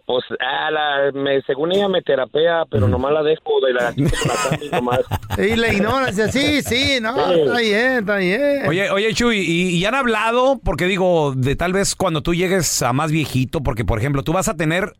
Pues, 0.05 0.23
ah, 0.39 0.69
la, 0.69 1.11
me, 1.13 1.41
según 1.43 1.71
ella 1.73 1.89
me 1.89 2.01
terapea, 2.03 2.65
pero 2.69 2.87
nomás 2.87 3.11
la 3.11 3.23
dejo 3.23 3.59
de 3.65 3.73
la, 3.73 3.91
la 3.95 4.77
nomás. 4.79 4.99
Y 5.39 5.55
la 5.55 5.73
ignoras. 5.73 6.15
dice, 6.15 6.31
Sí, 6.31 6.61
sí, 6.61 7.01
no, 7.01 7.09
está 7.31 7.57
bien, 7.59 7.91
está 7.99 8.17
bien. 8.17 8.67
Oye, 8.67 8.89
oye, 8.91 9.13
Chuy, 9.15 9.37
¿y, 9.39 9.69
y 9.77 9.85
han 9.85 9.95
hablado? 9.95 10.59
Porque 10.63 10.85
digo, 10.85 11.33
de 11.35 11.55
tal 11.55 11.73
vez 11.73 11.95
cuando 11.95 12.21
tú 12.21 12.35
llegues 12.35 12.81
a 12.83 12.93
más 12.93 13.11
viejito, 13.11 13.61
porque 13.63 13.83
por 13.83 13.97
ejemplo, 13.97 14.23
tú 14.23 14.31
vas 14.31 14.47
a 14.47 14.55
tener, 14.55 14.93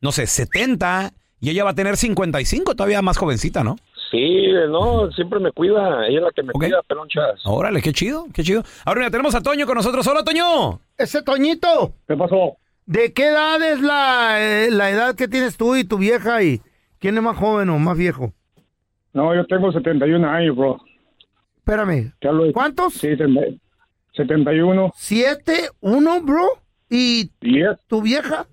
no 0.00 0.12
sé, 0.12 0.26
70 0.26 1.12
y 1.40 1.50
ella 1.50 1.64
va 1.64 1.70
a 1.70 1.74
tener 1.74 1.96
55, 1.98 2.74
todavía 2.74 3.02
más 3.02 3.18
jovencita, 3.18 3.62
¿no? 3.62 3.76
Sí, 4.10 4.46
no, 4.70 5.10
siempre 5.12 5.38
me 5.38 5.52
cuida. 5.52 6.06
Ella 6.06 6.18
es 6.20 6.24
la 6.24 6.30
que 6.34 6.42
me 6.42 6.50
Ok. 6.54 6.62
cuida, 6.64 6.82
pelonchas. 6.88 7.40
Órale, 7.44 7.82
qué 7.82 7.92
chido, 7.92 8.26
qué 8.32 8.42
chido. 8.42 8.62
Ahora 8.86 9.00
mira, 9.00 9.10
tenemos 9.10 9.34
a 9.34 9.42
Toño 9.42 9.66
con 9.66 9.74
nosotros. 9.74 10.06
Hola, 10.06 10.24
Toño. 10.24 10.80
Ese 10.96 11.22
Toñito, 11.22 11.92
¿Qué 12.08 12.16
pasó? 12.16 12.56
¿De 12.88 13.12
qué 13.12 13.28
edad 13.28 13.62
es 13.62 13.80
la, 13.80 14.38
eh, 14.40 14.70
la 14.70 14.90
edad 14.90 15.14
que 15.14 15.28
tienes 15.28 15.56
tú 15.56 15.76
y 15.76 15.84
tu 15.84 15.98
vieja? 15.98 16.42
¿Y 16.42 16.60
quién 16.98 17.16
es 17.16 17.22
más 17.22 17.36
joven 17.36 17.68
o 17.68 17.78
más 17.78 17.96
viejo? 17.96 18.32
No, 19.12 19.34
yo 19.34 19.46
tengo 19.46 19.70
71 19.70 20.24
años, 20.28 20.56
bro. 20.56 20.78
Espérame. 21.58 22.12
Te 22.20 22.28
hablo 22.28 22.44
de- 22.44 22.52
¿Cuántos? 22.52 22.94
Sí, 22.94 23.08
tem- 23.08 23.60
71. 24.14 24.90
¿Siete? 24.96 25.68
¿Uno, 25.80 26.20
bro? 26.22 26.46
¿Y 26.88 27.30
tu 27.86 28.02
vieja? 28.02 28.46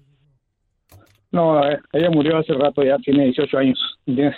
No, 1.31 1.65
eh, 1.67 1.79
ella 1.93 2.09
murió 2.09 2.37
hace 2.37 2.53
rato, 2.53 2.83
ya 2.83 2.97
tiene 2.97 3.25
18 3.25 3.57
años. 3.57 3.79
¿entiendes? 4.05 4.37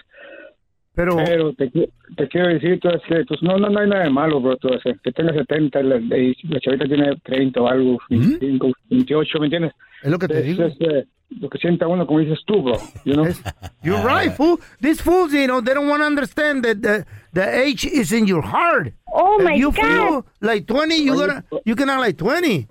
Pero, 0.98 1.16
Pero 1.16 1.54
te, 1.54 1.70
te 1.70 2.28
quiero 2.28 2.48
decir, 2.50 2.80
tú, 2.82 2.90
es 2.90 3.02
que, 3.08 3.24
pues, 3.26 3.42
no, 3.44 3.56
no, 3.58 3.70
no 3.70 3.80
hay 3.80 3.88
nada 3.88 4.04
de 4.06 4.10
malo, 4.10 4.42
bro. 4.42 4.58
Tú, 4.58 4.68
ese, 4.70 4.98
que 5.04 5.12
tenga 5.12 5.32
70, 5.32 5.82
la, 5.84 6.00
la- 6.00 6.60
chavita 6.60 6.86
tiene 6.86 7.16
30 7.24 7.62
o 7.62 7.68
algo, 7.68 8.00
25, 8.10 8.72
28, 8.90 9.40
¿me 9.40 9.46
entiendes? 9.46 9.72
es 10.04 10.10
lo 10.12 10.18
que 10.20 10.28
te 10.28 10.40
Es, 10.40 10.46
digo. 10.46 10.64
es, 10.66 10.76
eh, 10.82 11.06
lo 11.40 11.50
que 11.50 11.58
sienta 11.60 11.88
uno, 11.88 12.08
como 12.08 12.20
dices 12.20 12.40
tú, 12.48 12.64
bro. 12.64 12.78
You 13.06 13.14
know? 13.14 13.26
Es- 13.28 13.42
You're 13.84 14.02
right, 14.04 14.32
fool. 14.34 14.60
These 14.82 15.02
fools, 15.04 15.32
you 15.34 15.46
know, 15.46 15.62
they 15.62 15.74
don't 15.76 15.88
want 15.88 16.02
to 16.02 16.08
understand 16.08 16.64
that 16.66 16.78
the, 16.82 17.06
the 17.34 17.44
age 17.48 17.86
is 17.86 18.12
in 18.12 18.26
your 18.26 18.42
heart. 18.44 18.92
Oh 19.14 19.38
If 19.40 19.46
my 19.46 19.56
you 19.56 19.72
God. 19.72 19.76
feel 19.86 20.26
like 20.42 20.66
20, 20.66 20.96
you, 20.96 21.16
gotta, 21.16 21.44
you 21.64 21.76
can 21.76 21.90
act 21.90 22.00
like 22.00 22.18
20. 22.18 22.68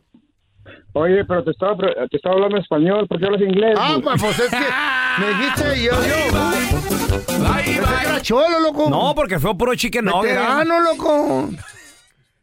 Oye, 0.98 1.26
pero 1.26 1.44
te 1.44 1.50
estaba, 1.50 1.76
pre- 1.76 1.94
te 2.10 2.16
estaba 2.16 2.36
hablando 2.36 2.56
español, 2.56 3.06
¿por 3.06 3.18
qué 3.18 3.26
hablas 3.26 3.42
inglés? 3.42 3.74
Ah, 3.78 3.98
pues, 4.02 4.18
pues 4.18 4.38
es 4.38 4.48
que 4.50 4.56
me 5.20 5.28
dijiste 5.28 5.82
yo, 5.84 5.92
yo. 5.92 7.18
Pensé 7.26 7.72
que 7.72 8.08
era 8.08 8.22
cholo, 8.22 8.60
loco. 8.60 8.88
No, 8.88 9.14
porque 9.14 9.38
fue 9.38 9.54
puro 9.58 9.74
chicken 9.74 10.06
nugget. 10.06 10.30
Veterano, 10.36 10.80
loco. 10.80 11.50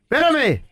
Espérame. 0.04 0.64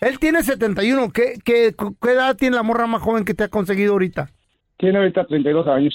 Él 0.00 0.18
tiene 0.18 0.42
71. 0.42 1.12
¿Qué, 1.12 1.34
qué, 1.44 1.74
¿Qué 2.02 2.10
edad 2.10 2.36
tiene 2.36 2.56
la 2.56 2.62
morra 2.62 2.86
más 2.86 3.02
joven 3.02 3.26
que 3.26 3.34
te 3.34 3.44
ha 3.44 3.48
conseguido 3.48 3.92
ahorita? 3.92 4.30
Tiene 4.78 4.96
ahorita 4.96 5.26
32 5.26 5.66
años. 5.68 5.94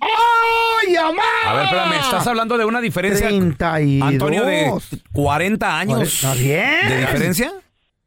¡Ay, 0.00 0.94
amá! 0.94 1.22
A 1.46 1.54
ver, 1.54 1.64
espérame, 1.64 1.92
estás 2.00 2.26
hablando 2.28 2.56
de 2.58 2.64
una 2.64 2.80
diferencia, 2.80 3.26
32. 3.26 4.08
Antonio, 4.08 4.44
de 4.44 4.70
40 5.12 5.78
años. 5.80 6.02
Está 6.02 6.34
bien. 6.34 6.88
¿De 6.88 6.96
diferencia? 6.98 7.52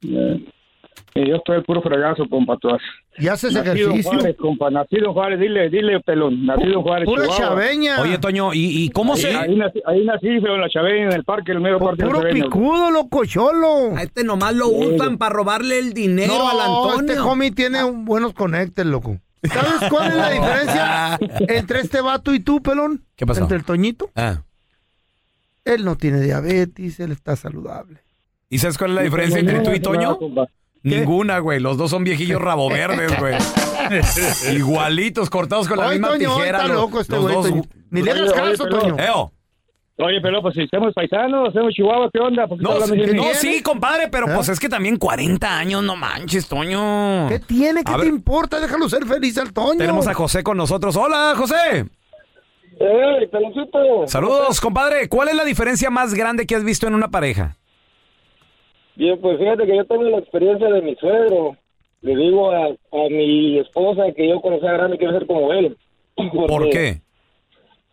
Eh, 0.03 0.45
y 0.45 0.58
yo 1.15 1.35
estoy 1.35 1.57
el 1.57 1.63
puro 1.63 1.81
fregazo, 1.81 2.27
compa, 2.29 2.57
tú 2.57 2.69
haces. 2.69 2.87
Y 3.17 3.27
haces 3.27 3.51
Nacido 3.53 3.73
en 3.73 3.77
ejercicio. 3.81 4.11
Juárez, 4.11 4.37
compa, 4.37 4.69
nacido 4.69 5.07
en 5.07 5.13
Juárez, 5.13 5.39
dile, 5.39 5.69
dile, 5.69 5.99
pelón, 5.99 6.45
nacido 6.45 6.73
en 6.77 6.81
Juárez, 6.81 7.05
Pura 7.05 7.23
Chihuahua. 7.23 7.45
chaveña. 7.47 8.01
Oye, 8.01 8.17
Toño, 8.17 8.53
¿y, 8.53 8.83
y 8.85 8.89
cómo 8.91 9.13
Ahí, 9.15 9.21
se...? 9.21 9.35
ahí 9.35 9.55
nací, 9.55 9.81
ahí 9.85 10.05
nací, 10.05 10.39
feo, 10.39 10.55
en 10.55 10.61
la 10.61 10.69
chaveña, 10.69 11.03
en 11.05 11.11
el 11.13 11.23
parque, 11.25 11.51
el 11.51 11.59
medio 11.59 11.79
parque 11.79 12.03
de 12.03 12.09
la 12.09 12.15
Puro 12.15 12.29
picudo, 12.29 12.91
loco, 12.91 13.25
cholo. 13.25 13.95
A 13.97 14.03
este 14.03 14.23
nomás 14.23 14.53
lo 14.55 14.69
usan 14.69 15.17
para 15.17 15.33
robarle 15.35 15.79
el 15.79 15.93
dinero 15.93 16.33
No, 16.37 16.49
al 16.49 16.59
Antonio. 16.61 16.99
este 17.13 17.19
homie 17.19 17.51
tiene 17.51 17.83
un- 17.83 18.05
buenos 18.05 18.33
conectes, 18.33 18.85
loco. 18.85 19.17
¿Sabes 19.43 19.89
cuál 19.89 20.11
es 20.11 20.15
la 20.17 20.29
diferencia 20.31 21.19
entre 21.49 21.79
este 21.81 22.01
vato 22.01 22.33
y 22.33 22.39
tú, 22.39 22.61
pelón? 22.61 23.03
¿Qué 23.15 23.25
pasó? 23.25 23.41
Entre 23.41 23.57
el 23.57 23.63
Toñito. 23.65 24.09
Ah. 24.15 24.43
Él 25.65 25.83
no 25.85 25.97
tiene 25.97 26.21
diabetes, 26.21 26.99
él 26.99 27.11
está 27.11 27.35
saludable. 27.35 27.99
¿Y 28.49 28.57
sabes 28.59 28.77
cuál 28.77 28.91
es 28.91 28.95
la 28.95 29.01
diferencia 29.03 29.39
entre 29.39 29.59
tú 29.59 29.71
y 29.71 29.79
Toño? 29.79 30.17
Ninguna, 30.83 31.39
güey. 31.39 31.59
Los 31.59 31.77
dos 31.77 31.89
son 31.91 32.03
viejillos 32.03 32.41
rabo 32.41 32.69
verdes, 32.69 33.17
güey. 33.19 33.35
Igualitos, 34.55 35.29
cortados 35.29 35.67
con 35.67 35.77
la 35.77 35.85
Ay, 35.89 35.91
misma 35.99 36.09
Toño, 36.09 36.35
tijera. 36.35 36.57
está 36.59 36.67
los- 36.67 36.77
loco 36.77 36.99
este 37.01 37.15
los 37.15 37.23
güey. 37.23 37.35
dos-. 37.35 37.67
Ni 37.91 38.01
le 38.01 38.11
hagas 38.11 38.31
Oye, 38.31 38.41
oye, 38.41 38.51
caso. 38.51 38.67
Toño. 38.69 38.97
Eo. 38.99 39.31
Oye, 40.01 40.21
pelón, 40.21 40.41
pues 40.41 40.55
si 40.55 40.65
somos 40.67 40.93
paisanos, 40.93 41.49
hacemos 41.49 41.73
Chihuahua, 41.73 42.09
¿qué 42.13 42.19
onda? 42.19 42.47
¿Por 42.47 42.57
qué 42.57 42.63
No, 42.63 42.79
no, 42.79 43.33
sí, 43.33 43.61
compadre, 43.61 44.07
pero 44.07 44.29
¿Eh? 44.29 44.31
pues 44.33 44.47
es 44.47 44.57
que 44.57 44.69
también 44.69 44.95
40 44.95 45.57
años, 45.59 45.83
no 45.83 45.97
manches, 45.97 46.47
Toño. 46.47 47.27
¿Qué 47.27 47.39
tiene? 47.39 47.83
¿Qué 47.83 47.91
A 47.91 47.95
te 47.95 48.03
ver. 48.03 48.07
importa? 48.07 48.61
Déjalo 48.61 48.87
ser 48.87 49.05
feliz 49.05 49.37
al 49.37 49.51
Toño. 49.51 49.77
Tenemos 49.77 50.07
a 50.07 50.13
José 50.13 50.41
con 50.41 50.55
nosotros. 50.55 50.95
Hola, 50.95 51.33
José. 51.35 51.85
¡Ey, 52.79 53.27
peloncito! 53.29 54.07
Saludos, 54.07 54.61
compadre. 54.61 55.09
¿Cuál 55.09 55.27
es 55.27 55.35
la 55.35 55.43
diferencia 55.43 55.89
más 55.89 56.13
grande 56.13 56.47
que 56.47 56.55
has 56.55 56.63
visto 56.63 56.87
en 56.87 56.93
una 56.95 57.09
pareja? 57.09 57.57
Bien, 58.99 59.17
pues 59.21 59.39
fíjate 59.39 59.65
que 59.65 59.77
yo 59.77 59.85
tengo 59.85 60.03
la 60.03 60.17
experiencia 60.17 60.67
de 60.67 60.81
mi 60.81 60.93
suegro. 60.97 61.55
Le 62.01 62.15
digo 62.17 62.51
a, 62.51 62.65
a 62.65 63.09
mi 63.09 63.57
esposa 63.57 64.11
que 64.13 64.27
yo 64.27 64.41
cuando 64.41 64.59
sea 64.59 64.73
grande 64.73 64.97
quiero 64.97 65.13
ser 65.13 65.25
como 65.25 65.53
él. 65.53 65.77
¿Por 66.47 66.69
qué? 66.69 66.99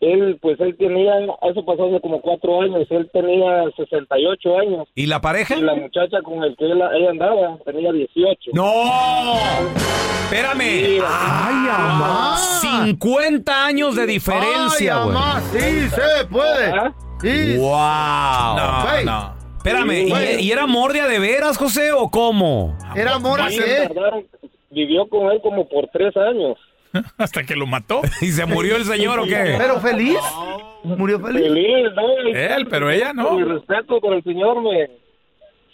Él, 0.00 0.36
pues 0.42 0.58
él 0.58 0.76
tenía, 0.76 1.12
eso 1.48 1.64
pasó 1.64 1.86
hace 1.86 2.00
como 2.00 2.20
cuatro 2.20 2.60
años, 2.60 2.86
él 2.90 3.08
tenía 3.12 3.62
68 3.76 4.58
años. 4.58 4.88
¿Y 4.96 5.06
la 5.06 5.20
pareja? 5.20 5.56
Y 5.56 5.62
la 5.62 5.76
muchacha 5.76 6.20
con 6.22 6.42
el 6.42 6.56
que 6.56 6.64
él, 6.64 6.82
ella 6.96 7.10
andaba 7.10 7.56
tenía 7.64 7.92
18. 7.92 8.50
¡No! 8.52 8.72
Espérame. 10.24 11.00
¡Ay, 11.06 11.68
amá! 11.70 12.36
50 12.36 13.64
años 13.64 13.94
de 13.94 14.06
diferencia, 14.06 14.96
¡Ay, 14.96 15.04
güey. 15.04 15.16
amá! 15.16 15.40
¡Sí 15.52 15.88
se 15.88 16.26
puede! 16.26 16.72
¿Ah? 16.72 16.92
¡Sí! 17.20 17.56
¡Wow! 17.58 18.82
Güey, 18.82 19.35
Espérame. 19.66 20.38
¿y, 20.40 20.44
y 20.44 20.52
era 20.52 20.62
amor 20.62 20.92
de 20.92 21.18
veras, 21.18 21.56
José, 21.58 21.92
o 21.92 22.10
cómo? 22.10 22.76
¿Era 22.94 23.14
amor 23.14 23.40
a 23.40 23.50
Sí, 23.50 23.58
qué? 23.58 23.88
tardaron- 23.88 24.26
vivió 24.70 25.06
con 25.08 25.30
él 25.32 25.40
como 25.42 25.68
por 25.68 25.88
tres 25.92 26.16
años. 26.16 26.56
Hasta 27.18 27.44
que 27.44 27.56
lo 27.56 27.66
mató. 27.66 28.00
¿Y 28.20 28.26
se 28.32 28.46
murió 28.46 28.76
el 28.76 28.84
señor 28.84 29.18
o 29.20 29.24
qué? 29.24 29.54
¿Pero 29.58 29.80
feliz? 29.80 30.18
¿Murió 30.84 31.18
feliz? 31.20 31.42
Feliz, 31.42 31.86
¿no? 31.94 32.38
Él, 32.38 32.66
pero 32.68 32.90
ella 32.90 33.12
no. 33.12 33.32
Mi 33.32 33.44
respeto 33.44 34.00
por 34.00 34.14
el 34.14 34.22
señor, 34.22 34.62
me... 34.62 34.86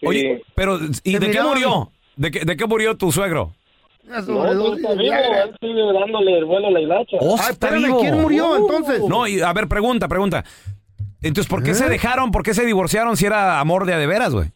Sí. 0.01 0.07
Oye, 0.07 0.43
pero 0.55 0.79
¿y 1.05 1.19
de 1.19 1.31
qué 1.31 1.41
murió? 1.43 1.91
¿De 2.17 2.31
qué, 2.31 2.41
¿De 2.41 2.57
qué 2.57 2.67
murió 2.67 2.97
tu 2.97 3.13
suegro? 3.13 3.53
Una 4.05 4.19
No, 4.21 4.27
sobredosis 4.27 4.83
está 4.85 4.95
vivo, 4.95 5.15
él 5.15 5.57
sigue 5.61 5.93
dándole 5.93 6.39
el 6.39 6.45
vuelo 6.45 6.67
a 6.69 6.71
la 6.73 6.81
hilacha. 6.81 7.17
Oh, 7.21 7.37
Ay, 7.39 7.53
espérame. 7.53 7.99
¿quién 8.01 8.21
murió 8.21 8.57
entonces? 8.57 9.01
No, 9.09 9.29
y, 9.29 9.41
a 9.41 9.53
ver, 9.53 9.69
pregunta, 9.69 10.09
pregunta. 10.09 10.45
Entonces, 11.23 11.49
¿por 11.49 11.63
qué 11.63 11.71
¿Eh? 11.71 11.75
se 11.75 11.89
dejaron? 11.89 12.31
¿Por 12.31 12.43
qué 12.43 12.55
se 12.55 12.65
divorciaron 12.67 13.17
si 13.17 13.27
era 13.27 13.61
amor 13.61 13.87
de 13.87 13.95
a 13.95 13.99
de 13.99 14.07
veras, 14.07 14.35
güey? 14.35 14.49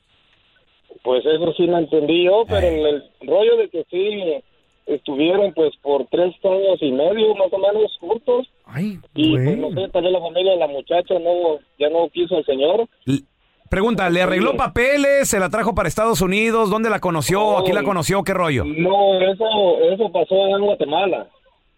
Pues 1.03 1.25
eso 1.25 1.53
sí 1.57 1.67
lo 1.67 1.79
entendí 1.79 2.25
yo, 2.25 2.45
pero 2.49 2.67
en 2.67 2.85
el 2.85 3.05
rollo 3.23 3.57
de 3.59 3.69
que 3.69 3.85
sí 3.91 4.43
estuvieron 4.87 5.53
pues 5.55 5.73
por 5.83 6.07
tres 6.11 6.35
años 6.45 6.79
y 6.81 6.93
medio 6.93 7.35
más 7.37 7.53
o 7.53 7.59
menos 7.59 7.97
juntos 7.99 8.47
Ay, 8.65 8.99
y 9.15 9.31
pues 9.31 9.59
no 9.59 9.71
sé, 9.71 9.89
tal 9.93 10.05
vez 10.05 10.13
la 10.13 10.21
familia 10.21 10.53
de 10.53 10.59
la 10.59 10.69
muchacha 10.69 11.15
no 11.19 11.59
ya 11.77 11.89
no 11.91 12.09
quiso 12.11 12.37
al 12.37 12.45
señor 12.45 12.89
L- 13.05 13.19
Pregunta, 13.69 14.09
¿le 14.11 14.23
arregló 14.23 14.57
papeles? 14.57 15.29
¿Se 15.29 15.41
la 15.41 15.51
trajo 15.51 15.75
para 15.75 15.89
Estados 15.89 16.21
Unidos? 16.21 16.71
¿Dónde 16.71 16.89
la 16.89 17.01
conoció? 17.01 17.59
¿Aquí 17.59 17.73
la 17.73 17.83
conoció? 17.83 18.23
¿Qué 18.23 18.33
rollo? 18.33 18.65
No, 18.65 19.21
eso, 19.21 19.45
eso 19.93 20.13
pasó 20.13 20.47
en 20.57 20.63
Guatemala. 20.65 21.27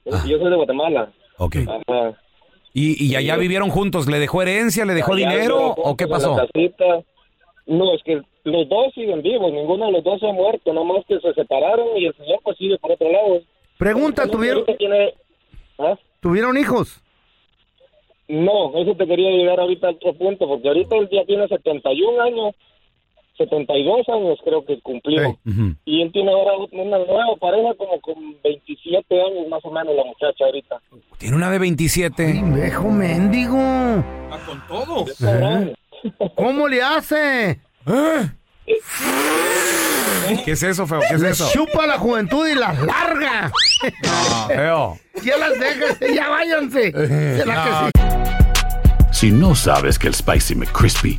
Yo 0.04 0.38
soy 0.38 0.50
de 0.50 0.57
Guatemala. 0.57 1.11
Ok. 1.38 1.57
Ajá. 1.66 2.12
¿Y, 2.78 3.04
y 3.06 3.16
allá 3.16 3.37
vivieron 3.37 3.70
juntos? 3.70 4.06
¿Le 4.08 4.18
dejó 4.18 4.42
herencia? 4.42 4.85
¿Le 4.85 4.94
dejó 4.94 5.14
Allá 5.14 5.28
dinero? 5.30 5.75
¿O 5.76 5.97
qué 5.97 6.06
pasó? 6.06 6.37
No, 7.66 7.94
es 7.94 8.02
que 8.04 8.23
los 8.44 8.68
dos 8.68 8.94
siguen 8.94 9.20
vivos, 9.20 9.52
ninguno 9.52 9.87
de 9.87 9.92
los 9.92 10.04
dos 10.04 10.20
se 10.20 10.28
ha 10.28 10.32
muerto, 10.32 10.73
nomás 10.73 11.04
que 11.06 11.18
se 11.20 11.35
separaron 11.35 11.88
y 11.97 12.06
el 12.06 12.14
señor 12.16 12.38
pues 12.42 12.56
sigue 12.56 12.78
por 12.78 12.92
otro 12.92 13.11
lado. 13.11 13.40
Pregunta, 13.78 14.23
El 14.25 14.30
¿tuvieron, 14.30 14.64
tiene- 14.78 15.14
¿Ah? 15.78 15.97
¿tuvieron 16.20 16.56
hijos? 16.56 17.02
No, 18.28 18.76
eso 18.78 18.94
te 18.94 19.06
quería 19.06 19.30
llegar 19.30 19.58
ahorita 19.61 19.88
a 19.88 19.90
otro 19.90 20.12
punto, 20.14 20.47
porque 20.47 20.68
ahorita 20.68 20.97
él 20.97 21.08
ya 21.11 21.25
tiene 21.25 21.49
71 21.49 22.20
años, 22.23 22.54
72 23.38 24.09
años 24.09 24.38
creo 24.45 24.64
que 24.64 24.80
cumplió. 24.80 25.30
Ujú. 25.47 25.75
Y 25.85 26.02
él 26.02 26.12
tiene 26.12 26.30
ahora 26.30 26.52
una 26.73 26.99
nueva 26.99 27.37
pareja 27.40 27.73
como 27.78 28.00
con 28.00 28.14
27 28.42 29.14
años 29.14 29.49
más 29.49 29.64
o 29.64 29.71
menos 29.71 29.95
la 29.95 30.04
muchacha 30.04 30.45
ahorita. 30.45 30.80
Tiene 31.18 31.37
una 31.37 31.50
de 31.50 31.59
27. 31.59 32.42
Viejo 32.54 32.90
mendigo. 32.90 33.57
con 34.47 34.66
todo. 34.68 35.07
¿Eh? 35.26 35.75
¿Cómo 36.37 36.68
le 36.68 36.83
hace? 36.83 37.61
¿Qué 40.45 40.52
es 40.52 40.62
eso, 40.62 40.87
feo? 40.87 41.00
¿Qué 41.09 41.14
es 41.14 41.23
eso? 41.23 41.49
chupa 41.52 41.87
la 41.87 41.99
juventud 41.99 42.47
y 42.47 42.54
las 42.54 42.78
larga. 42.83 43.50
Feo. 44.49 44.99
Ya 45.25 45.37
las 45.38 45.59
deja, 45.59 46.14
ya 46.14 46.28
váyanse. 46.28 46.92
¿Será 46.92 47.64
que 47.64 47.71
sí? 48.00 48.09
Si 49.12 49.30
no 49.33 49.54
sabes 49.54 49.99
que 49.99 50.09
el 50.09 50.14
Spicy 50.14 50.54
McCrispy 50.54 51.18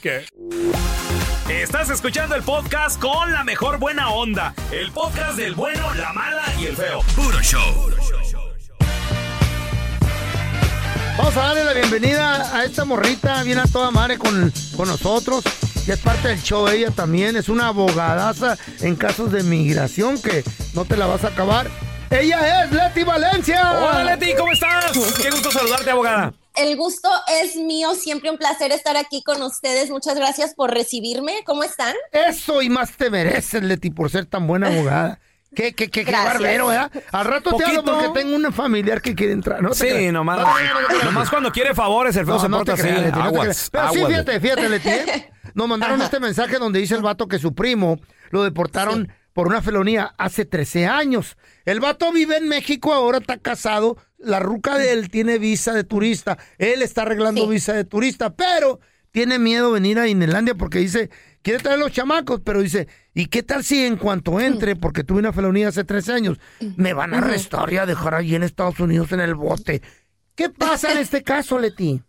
¿Qué? 0.00 0.24
Estás 1.50 1.90
escuchando 1.90 2.34
el 2.34 2.42
podcast 2.42 2.98
con 2.98 3.32
la 3.32 3.44
mejor 3.44 3.78
buena 3.78 4.08
onda. 4.08 4.54
El 4.72 4.90
podcast 4.92 5.36
del 5.36 5.54
bueno, 5.54 5.92
la 5.94 6.12
mala 6.14 6.42
y 6.58 6.66
el 6.66 6.76
feo. 6.76 7.02
Puro 7.14 7.38
show. 7.42 7.90
Vamos 11.18 11.36
a 11.36 11.40
darle 11.40 11.64
la 11.64 11.74
bienvenida 11.74 12.56
a 12.56 12.64
esta 12.64 12.86
morrita, 12.86 13.42
viene 13.42 13.60
a 13.60 13.66
toda 13.66 13.90
madre 13.90 14.16
con, 14.16 14.50
con 14.74 14.88
nosotros. 14.88 15.44
Ya 15.84 15.94
es 15.94 16.00
parte 16.00 16.28
del 16.28 16.40
show, 16.42 16.66
ella 16.68 16.90
también 16.92 17.36
es 17.36 17.50
una 17.50 17.68
abogadaza 17.68 18.56
en 18.80 18.96
casos 18.96 19.30
de 19.32 19.42
migración 19.42 20.20
que 20.22 20.42
no 20.72 20.86
te 20.86 20.96
la 20.96 21.06
vas 21.08 21.24
a 21.24 21.28
acabar. 21.28 21.68
Ella 22.08 22.64
es 22.64 22.72
Leti 22.72 23.02
Valencia. 23.02 23.72
Hola 23.72 24.16
Leti, 24.16 24.34
¿cómo 24.34 24.50
estás? 24.50 24.92
Qué 25.20 25.30
gusto 25.30 25.50
saludarte, 25.50 25.90
abogada. 25.90 26.32
El 26.60 26.76
gusto 26.76 27.08
es 27.42 27.56
mío, 27.56 27.94
siempre 27.94 28.30
un 28.30 28.36
placer 28.36 28.70
estar 28.70 28.94
aquí 28.98 29.22
con 29.22 29.40
ustedes. 29.40 29.88
Muchas 29.88 30.14
gracias 30.14 30.54
por 30.54 30.70
recibirme. 30.70 31.42
¿Cómo 31.46 31.64
están? 31.64 31.94
Eso 32.12 32.60
y 32.60 32.68
más 32.68 32.92
te 32.98 33.08
mereces, 33.08 33.62
Leti, 33.62 33.88
por 33.90 34.10
ser 34.10 34.26
tan 34.26 34.46
buena 34.46 34.68
abogada. 34.68 35.20
Qué, 35.54 35.74
qué, 35.74 35.88
qué, 35.88 36.04
qué 36.04 36.12
barbero, 36.12 36.66
¿verdad? 36.66 36.92
Al 37.12 37.24
rato 37.24 37.56
te 37.56 37.64
hablo 37.64 37.82
porque 37.82 38.10
tengo 38.10 38.36
una 38.36 38.52
familiar 38.52 39.00
que 39.00 39.14
quiere 39.14 39.32
entrar, 39.32 39.62
¿no? 39.62 39.72
Sí, 39.72 40.12
nomás, 40.12 40.38
No 40.38 40.98
no 40.98 41.04
nomás 41.06 41.30
cuando 41.30 41.50
quiere 41.50 41.74
favores, 41.74 42.14
el 42.16 42.26
feo 42.26 42.34
No, 42.34 42.40
se 42.40 42.48
no 42.50 42.58
porta 42.58 42.74
te 42.74 42.82
así. 42.82 42.88
creas, 42.90 43.02
Leti, 43.06 43.18
no 43.18 43.22
te 43.32 43.38
aguas. 43.40 43.70
Pero 43.72 43.84
sí, 43.92 43.98
aguas, 43.98 44.10
fíjate, 44.12 44.40
fíjate, 44.40 44.68
Leti. 44.68 44.88
¿eh? 44.90 45.32
Nos 45.54 45.66
mandaron 45.66 46.02
este 46.02 46.20
mensaje 46.20 46.58
donde 46.58 46.78
dice 46.78 46.94
el 46.94 47.02
vato 47.02 47.26
que 47.26 47.38
su 47.38 47.54
primo 47.54 47.98
lo 48.30 48.44
deportaron 48.44 49.10
por 49.32 49.46
una 49.48 49.62
felonía 49.62 50.14
hace 50.18 50.44
13 50.44 50.86
años. 50.86 51.36
El 51.64 51.80
vato 51.80 52.12
vive 52.12 52.36
en 52.36 52.48
México, 52.48 52.92
ahora 52.92 53.18
está 53.18 53.38
casado. 53.38 53.96
La 54.20 54.38
ruca 54.38 54.76
de 54.76 54.92
él 54.92 55.10
tiene 55.10 55.38
visa 55.38 55.72
de 55.72 55.84
turista. 55.84 56.38
Él 56.58 56.82
está 56.82 57.02
arreglando 57.02 57.48
visa 57.48 57.72
de 57.72 57.84
turista, 57.84 58.34
pero 58.34 58.80
tiene 59.10 59.38
miedo 59.38 59.72
venir 59.72 59.98
a 59.98 60.08
Inlandia 60.08 60.54
porque 60.54 60.78
dice, 60.78 61.10
quiere 61.42 61.58
traer 61.58 61.78
los 61.78 61.92
chamacos, 61.92 62.40
pero 62.44 62.60
dice, 62.60 62.86
¿y 63.14 63.26
qué 63.26 63.42
tal 63.42 63.64
si 63.64 63.84
en 63.84 63.96
cuanto 63.96 64.40
entre, 64.40 64.76
porque 64.76 65.04
tuve 65.04 65.20
una 65.20 65.32
felonía 65.32 65.68
hace 65.68 65.84
13 65.84 66.12
años, 66.12 66.38
me 66.76 66.92
van 66.92 67.14
a 67.14 67.18
arrestar 67.18 67.72
y 67.72 67.78
a 67.78 67.86
dejar 67.86 68.14
allí 68.14 68.34
en 68.34 68.42
Estados 68.42 68.78
Unidos 68.78 69.12
en 69.12 69.20
el 69.20 69.34
bote? 69.34 69.82
¿Qué 70.34 70.50
pasa 70.50 70.92
en 70.92 70.98
este 71.04 71.22
caso, 71.22 71.58
Leti? 71.58 72.02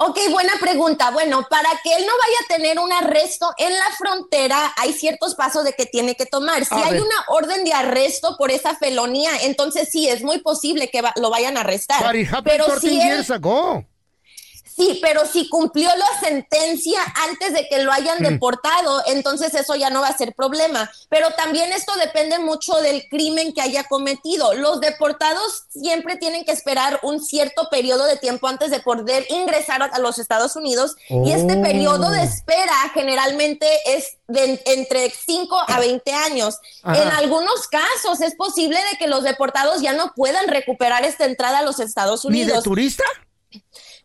Ok, 0.00 0.16
buena 0.30 0.52
pregunta. 0.60 1.10
Bueno, 1.10 1.44
para 1.50 1.68
que 1.82 1.92
él 1.92 2.06
no 2.06 2.12
vaya 2.12 2.36
a 2.44 2.54
tener 2.56 2.78
un 2.78 2.92
arresto 2.92 3.52
en 3.58 3.72
la 3.72 3.86
frontera, 3.98 4.72
hay 4.76 4.92
ciertos 4.92 5.34
pasos 5.34 5.64
de 5.64 5.72
que 5.72 5.86
tiene 5.86 6.14
que 6.14 6.24
tomar. 6.24 6.64
Si 6.64 6.72
A 6.72 6.84
hay 6.84 6.92
ver. 6.92 7.02
una 7.02 7.16
orden 7.28 7.64
de 7.64 7.72
arresto 7.72 8.36
por 8.38 8.52
esa 8.52 8.76
felonía, 8.76 9.30
entonces 9.42 9.88
sí, 9.90 10.08
es 10.08 10.22
muy 10.22 10.38
posible 10.38 10.88
que 10.88 11.02
va- 11.02 11.12
lo 11.16 11.30
vayan 11.30 11.56
a 11.56 11.62
arrestar. 11.62 12.00
But 12.06 12.14
it 12.14 12.28
happened 12.32 12.44
Pero 12.44 12.66
13 12.66 12.80
si 12.88 13.00
él. 13.00 13.24
Sí, 14.78 14.98
pero 15.02 15.26
si 15.26 15.48
cumplió 15.48 15.90
la 15.96 16.20
sentencia 16.20 17.00
antes 17.28 17.52
de 17.52 17.68
que 17.68 17.82
lo 17.82 17.90
hayan 17.92 18.20
Mm. 18.22 18.26
deportado, 18.28 19.02
entonces 19.06 19.52
eso 19.54 19.74
ya 19.74 19.90
no 19.90 20.00
va 20.02 20.08
a 20.08 20.16
ser 20.16 20.34
problema. 20.34 20.88
Pero 21.08 21.30
también 21.32 21.72
esto 21.72 21.92
depende 21.96 22.38
mucho 22.38 22.76
del 22.76 23.06
crimen 23.08 23.52
que 23.52 23.60
haya 23.60 23.84
cometido. 23.84 24.54
Los 24.54 24.80
deportados 24.80 25.64
siempre 25.68 26.16
tienen 26.16 26.44
que 26.44 26.52
esperar 26.52 27.00
un 27.02 27.22
cierto 27.24 27.68
periodo 27.70 28.04
de 28.06 28.16
tiempo 28.16 28.46
antes 28.46 28.70
de 28.70 28.78
poder 28.80 29.26
ingresar 29.30 29.82
a- 29.82 29.98
los 29.98 30.18
Estados 30.20 30.54
Unidos 30.54 30.94
y 31.08 31.32
este 31.32 31.54
Oh. 31.58 31.62
periodo 31.62 32.10
de 32.10 32.22
espera 32.22 32.72
generalmente 32.94 33.66
es 33.86 34.16
de 34.28 34.62
entre 34.66 35.10
5 35.10 35.58
a 35.66 35.80
20 35.80 36.12
años. 36.12 36.58
Ajá. 36.84 37.02
En 37.02 37.08
algunos 37.08 37.66
casos 37.66 38.20
es 38.20 38.36
posible 38.36 38.78
de 38.92 38.98
que 38.98 39.08
los 39.08 39.24
deportados 39.24 39.80
ya 39.82 39.92
no 39.92 40.12
puedan 40.14 40.46
recuperar 40.46 41.04
esta 41.04 41.24
entrada 41.24 41.58
a 41.58 41.62
los 41.62 41.80
Estados 41.80 42.24
¿Ni 42.26 42.42
Unidos. 42.42 42.58
de 42.58 42.62
turista? 42.62 43.02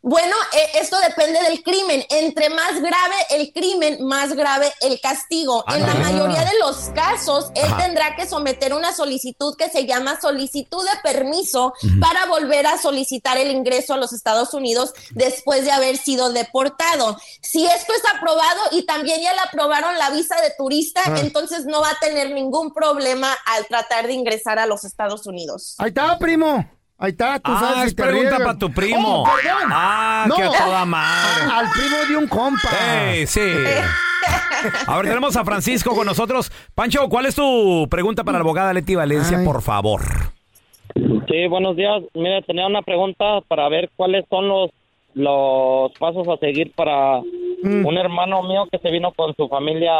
Bueno, 0.06 0.36
eh, 0.52 0.80
esto 0.82 0.98
depende 1.00 1.40
del 1.44 1.64
crimen. 1.64 2.04
Entre 2.10 2.50
más 2.50 2.82
grave 2.82 3.16
el 3.30 3.54
crimen, 3.54 4.04
más 4.06 4.34
grave 4.34 4.70
el 4.82 5.00
castigo. 5.00 5.64
Ah, 5.66 5.78
en 5.78 5.88
la 5.88 5.94
mayoría 5.94 6.44
de 6.44 6.60
los 6.60 6.90
casos, 6.94 7.52
él 7.56 7.72
tendrá 7.78 8.14
que 8.18 8.28
someter 8.28 8.74
una 8.74 8.94
solicitud 8.94 9.56
que 9.56 9.70
se 9.70 9.86
llama 9.86 10.20
solicitud 10.20 10.84
de 10.84 11.10
permiso 11.10 11.74
para 12.02 12.26
volver 12.26 12.68
a 12.68 12.78
solicitar 12.78 13.38
el 13.38 13.50
ingreso 13.52 13.94
a 13.94 13.98
los 13.98 14.12
Estados 14.12 14.54
Unidos 14.54 14.94
después 15.12 15.64
de 15.64 15.72
haber 15.72 15.96
sido 15.96 16.34
deportado. 16.34 17.18
Si 17.42 17.66
esto 17.66 17.94
es 17.94 18.04
aprobado 18.14 18.60
y 18.72 18.86
también 18.86 19.22
ya 19.22 19.32
le 19.32 19.40
aprobaron 19.40 19.98
la 19.98 20.10
visa 20.10 20.36
de 20.42 20.52
turista, 20.58 21.02
Ah. 21.06 21.16
entonces 21.20 21.66
no 21.66 21.80
va 21.80 21.92
a 21.92 22.00
tener 22.00 22.32
ningún 22.32 22.74
problema 22.74 23.34
al 23.46 23.66
tratar 23.68 24.08
de 24.08 24.14
ingresar 24.14 24.60
a 24.60 24.66
los 24.66 24.84
Estados 24.84 25.26
Unidos. 25.28 25.76
Ahí 25.78 25.88
está, 25.88 26.18
primo. 26.20 26.70
Ahí 27.04 27.12
está, 27.12 27.38
tú 27.38 27.52
Ah, 27.54 27.60
sabes 27.60 27.88
es 27.88 27.96
pregunta 27.96 28.36
arriesgas. 28.36 28.54
pa' 28.54 28.58
tu 28.60 28.72
primo. 28.72 29.24
Oh, 29.24 29.26
perdón. 29.26 29.70
Ah, 29.74 30.26
que 30.34 30.42
a 30.42 30.48
toda 30.52 30.86
madre. 30.86 31.44
al 31.52 31.70
primo 31.72 31.98
de 32.10 32.16
un 32.18 32.28
compa. 32.30 32.70
Ey, 33.12 33.28
sí. 33.28 33.42
A 34.88 34.96
ver, 34.96 35.08
tenemos 35.08 35.36
a 35.36 35.44
Francisco 35.44 35.94
con 35.94 36.06
nosotros. 36.08 36.50
Pancho, 36.74 37.10
¿cuál 37.10 37.26
es 37.26 37.36
tu 37.36 37.88
pregunta 37.92 38.24
para 38.24 38.38
la 38.38 38.44
abogada 38.44 38.72
Leti 38.74 38.96
Valencia, 38.96 39.42
por 39.44 39.62
favor? 39.62 40.00
Sí, 40.96 41.48
buenos 41.50 41.76
días. 41.76 42.02
Mira, 42.14 42.42
tenía 42.44 42.68
una 42.68 42.82
pregunta 42.82 43.42
para 43.50 43.68
ver 43.68 43.90
cuáles 43.98 44.24
son 44.30 44.48
los 44.48 44.70
los 45.16 45.92
pasos 46.00 46.26
a 46.30 46.38
seguir 46.38 46.72
para 46.74 47.20
Mm. 47.64 47.86
un 47.86 47.98
hermano 47.98 48.42
mío 48.44 48.66
que 48.72 48.78
se 48.80 48.90
vino 48.92 49.12
con 49.12 49.34
su 49.36 49.48
familia 49.48 49.92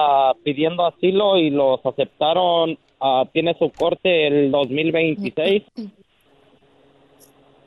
pidiendo 0.44 0.86
asilo 0.86 1.38
y 1.38 1.50
los 1.50 1.86
aceptaron. 1.86 2.78
ah, 3.06 3.26
tiene 3.34 3.54
su 3.60 3.70
corte 3.72 4.28
el 4.28 4.50
2026. 4.50 5.64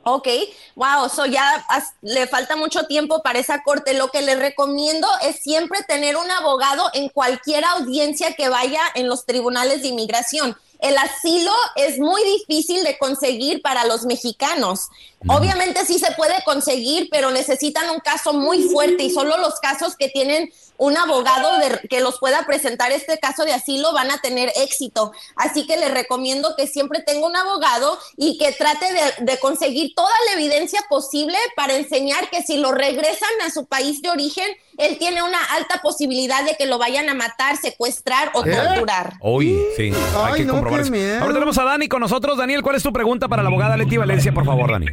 Ok, 0.09 0.27
wow, 0.75 1.09
so 1.09 1.25
ya 1.25 1.65
as- 1.67 1.93
le 2.01 2.27
falta 2.27 2.55
mucho 2.55 2.83
tiempo 2.87 3.21
para 3.21 3.39
esa 3.39 3.61
corte. 3.61 3.93
Lo 3.93 4.07
que 4.09 4.21
le 4.21 4.35
recomiendo 4.35 5.05
es 5.21 5.41
siempre 5.41 5.83
tener 5.85 6.15
un 6.15 6.31
abogado 6.31 6.89
en 6.93 7.09
cualquier 7.09 7.65
audiencia 7.65 8.33
que 8.33 8.47
vaya 8.47 8.79
en 8.95 9.09
los 9.09 9.25
tribunales 9.25 9.81
de 9.81 9.89
inmigración. 9.89 10.55
El 10.79 10.97
asilo 10.97 11.51
es 11.75 11.99
muy 11.99 12.23
difícil 12.23 12.83
de 12.85 12.97
conseguir 12.97 13.61
para 13.61 13.83
los 13.85 14.03
mexicanos. 14.05 14.87
Obviamente 15.27 15.85
sí 15.85 15.99
se 15.99 16.11
puede 16.11 16.41
conseguir, 16.45 17.09
pero 17.11 17.31
necesitan 17.31 17.89
un 17.89 17.99
caso 17.99 18.31
muy 18.31 18.63
fuerte 18.69 19.03
y 19.03 19.09
solo 19.09 19.37
los 19.39 19.55
casos 19.59 19.97
que 19.97 20.07
tienen 20.07 20.53
un 20.77 20.95
abogado 20.97 21.57
de- 21.59 21.87
que 21.87 22.01
los 22.01 22.19
pueda 22.19 22.45
presentar 22.45 22.91
este 22.91 23.17
caso 23.19 23.45
de 23.45 23.53
asilo 23.53 23.93
van 23.93 24.11
a 24.11 24.19
tener 24.19 24.51
éxito. 24.57 25.11
Así 25.35 25.65
que 25.67 25.77
les 25.77 25.91
recomiendo 25.91 26.55
que 26.55 26.67
siempre 26.67 27.01
tenga 27.01 27.25
un 27.27 27.35
abogado 27.35 27.97
y 28.15 28.37
que 28.37 28.51
trate 28.51 28.85
de, 28.93 29.25
de 29.25 29.39
conseguir 29.39 29.93
toda 29.95 30.09
la 30.27 30.33
evidencia 30.39 30.79
posible 30.89 31.37
para 31.55 31.75
enseñar 31.75 32.29
que 32.29 32.41
si 32.43 32.57
lo 32.57 32.71
regresan 32.71 33.29
a 33.45 33.49
su 33.49 33.65
país 33.65 34.01
de 34.01 34.09
origen, 34.09 34.47
él 34.77 34.97
tiene 34.99 35.23
una 35.23 35.43
alta 35.55 35.81
posibilidad 35.81 36.43
de 36.45 36.55
que 36.55 36.67
lo 36.67 36.77
vayan 36.77 37.09
a 37.09 37.13
matar, 37.15 37.57
secuestrar 37.57 38.31
o 38.35 38.45
¿Eh? 38.45 38.51
torturar. 38.55 39.13
Uy, 39.21 39.57
sí. 39.75 39.91
Hay 40.15 40.31
Ay, 40.33 40.39
que 40.41 40.45
no, 40.45 40.53
comprobar 40.53 40.79
qué 40.81 40.83
eso. 40.83 40.91
miedo. 40.91 41.19
Ahora 41.21 41.33
tenemos 41.33 41.57
a 41.57 41.63
Dani 41.63 41.87
con 41.87 41.99
nosotros. 42.01 42.37
Daniel, 42.37 42.61
¿cuál 42.61 42.75
es 42.75 42.83
tu 42.83 42.93
pregunta 42.93 43.27
para 43.27 43.41
la 43.41 43.49
abogada 43.49 43.75
Leti 43.77 43.97
Valencia, 43.97 44.31
por 44.31 44.45
favor, 44.45 44.71
Dani? 44.71 44.85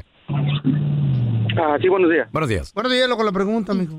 Ah, 1.57 1.77
sí, 1.81 1.89
buenos 1.89 2.11
días. 2.11 2.27
Buenos 2.33 2.49
días. 2.49 2.73
Buenos 2.73 2.91
días, 2.93 3.09
loco, 3.09 3.23
la 3.23 3.33
pregunta, 3.33 3.75
mijo. 3.75 3.95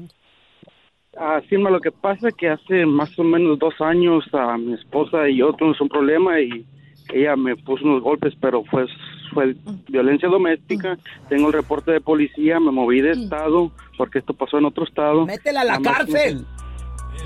Ah, 1.18 1.42
sí, 1.50 1.58
ma, 1.58 1.70
lo 1.70 1.80
que 1.80 1.92
pasa 1.92 2.30
es 2.30 2.36
que 2.36 2.50
hace 2.50 2.86
más 2.86 3.18
o 3.18 3.24
menos 3.24 3.58
dos 3.58 3.80
años 3.80 4.26
a 4.34 4.58
mi 4.58 4.74
esposa 4.74 5.30
y 5.30 5.38
yo 5.38 5.54
tuvimos 5.54 5.80
un 5.80 5.90
problema 5.90 6.40
y 6.42 6.66
ella 7.14 7.36
me 7.36 7.56
puso 7.56 7.86
unos 7.86 8.02
golpes, 8.02 8.34
pero 8.42 8.64
fue, 8.66 8.86
fue 9.34 9.56
violencia 9.88 10.28
doméstica. 10.28 10.98
Tengo 11.30 11.48
el 11.48 11.54
reporte 11.54 11.92
de 11.92 12.02
policía, 12.02 12.60
me 12.60 12.72
moví 12.72 13.02
de 13.02 13.12
estado 13.12 13.72
porque 13.98 14.20
esto 14.20 14.34
pasó 14.34 14.58
en 14.58 14.66
otro 14.66 14.84
estado. 14.84 15.26
Métela 15.26 15.62
a 15.62 15.66
la 15.66 15.80
Nada 15.80 15.92
más 15.92 15.98
cárcel. 16.00 16.46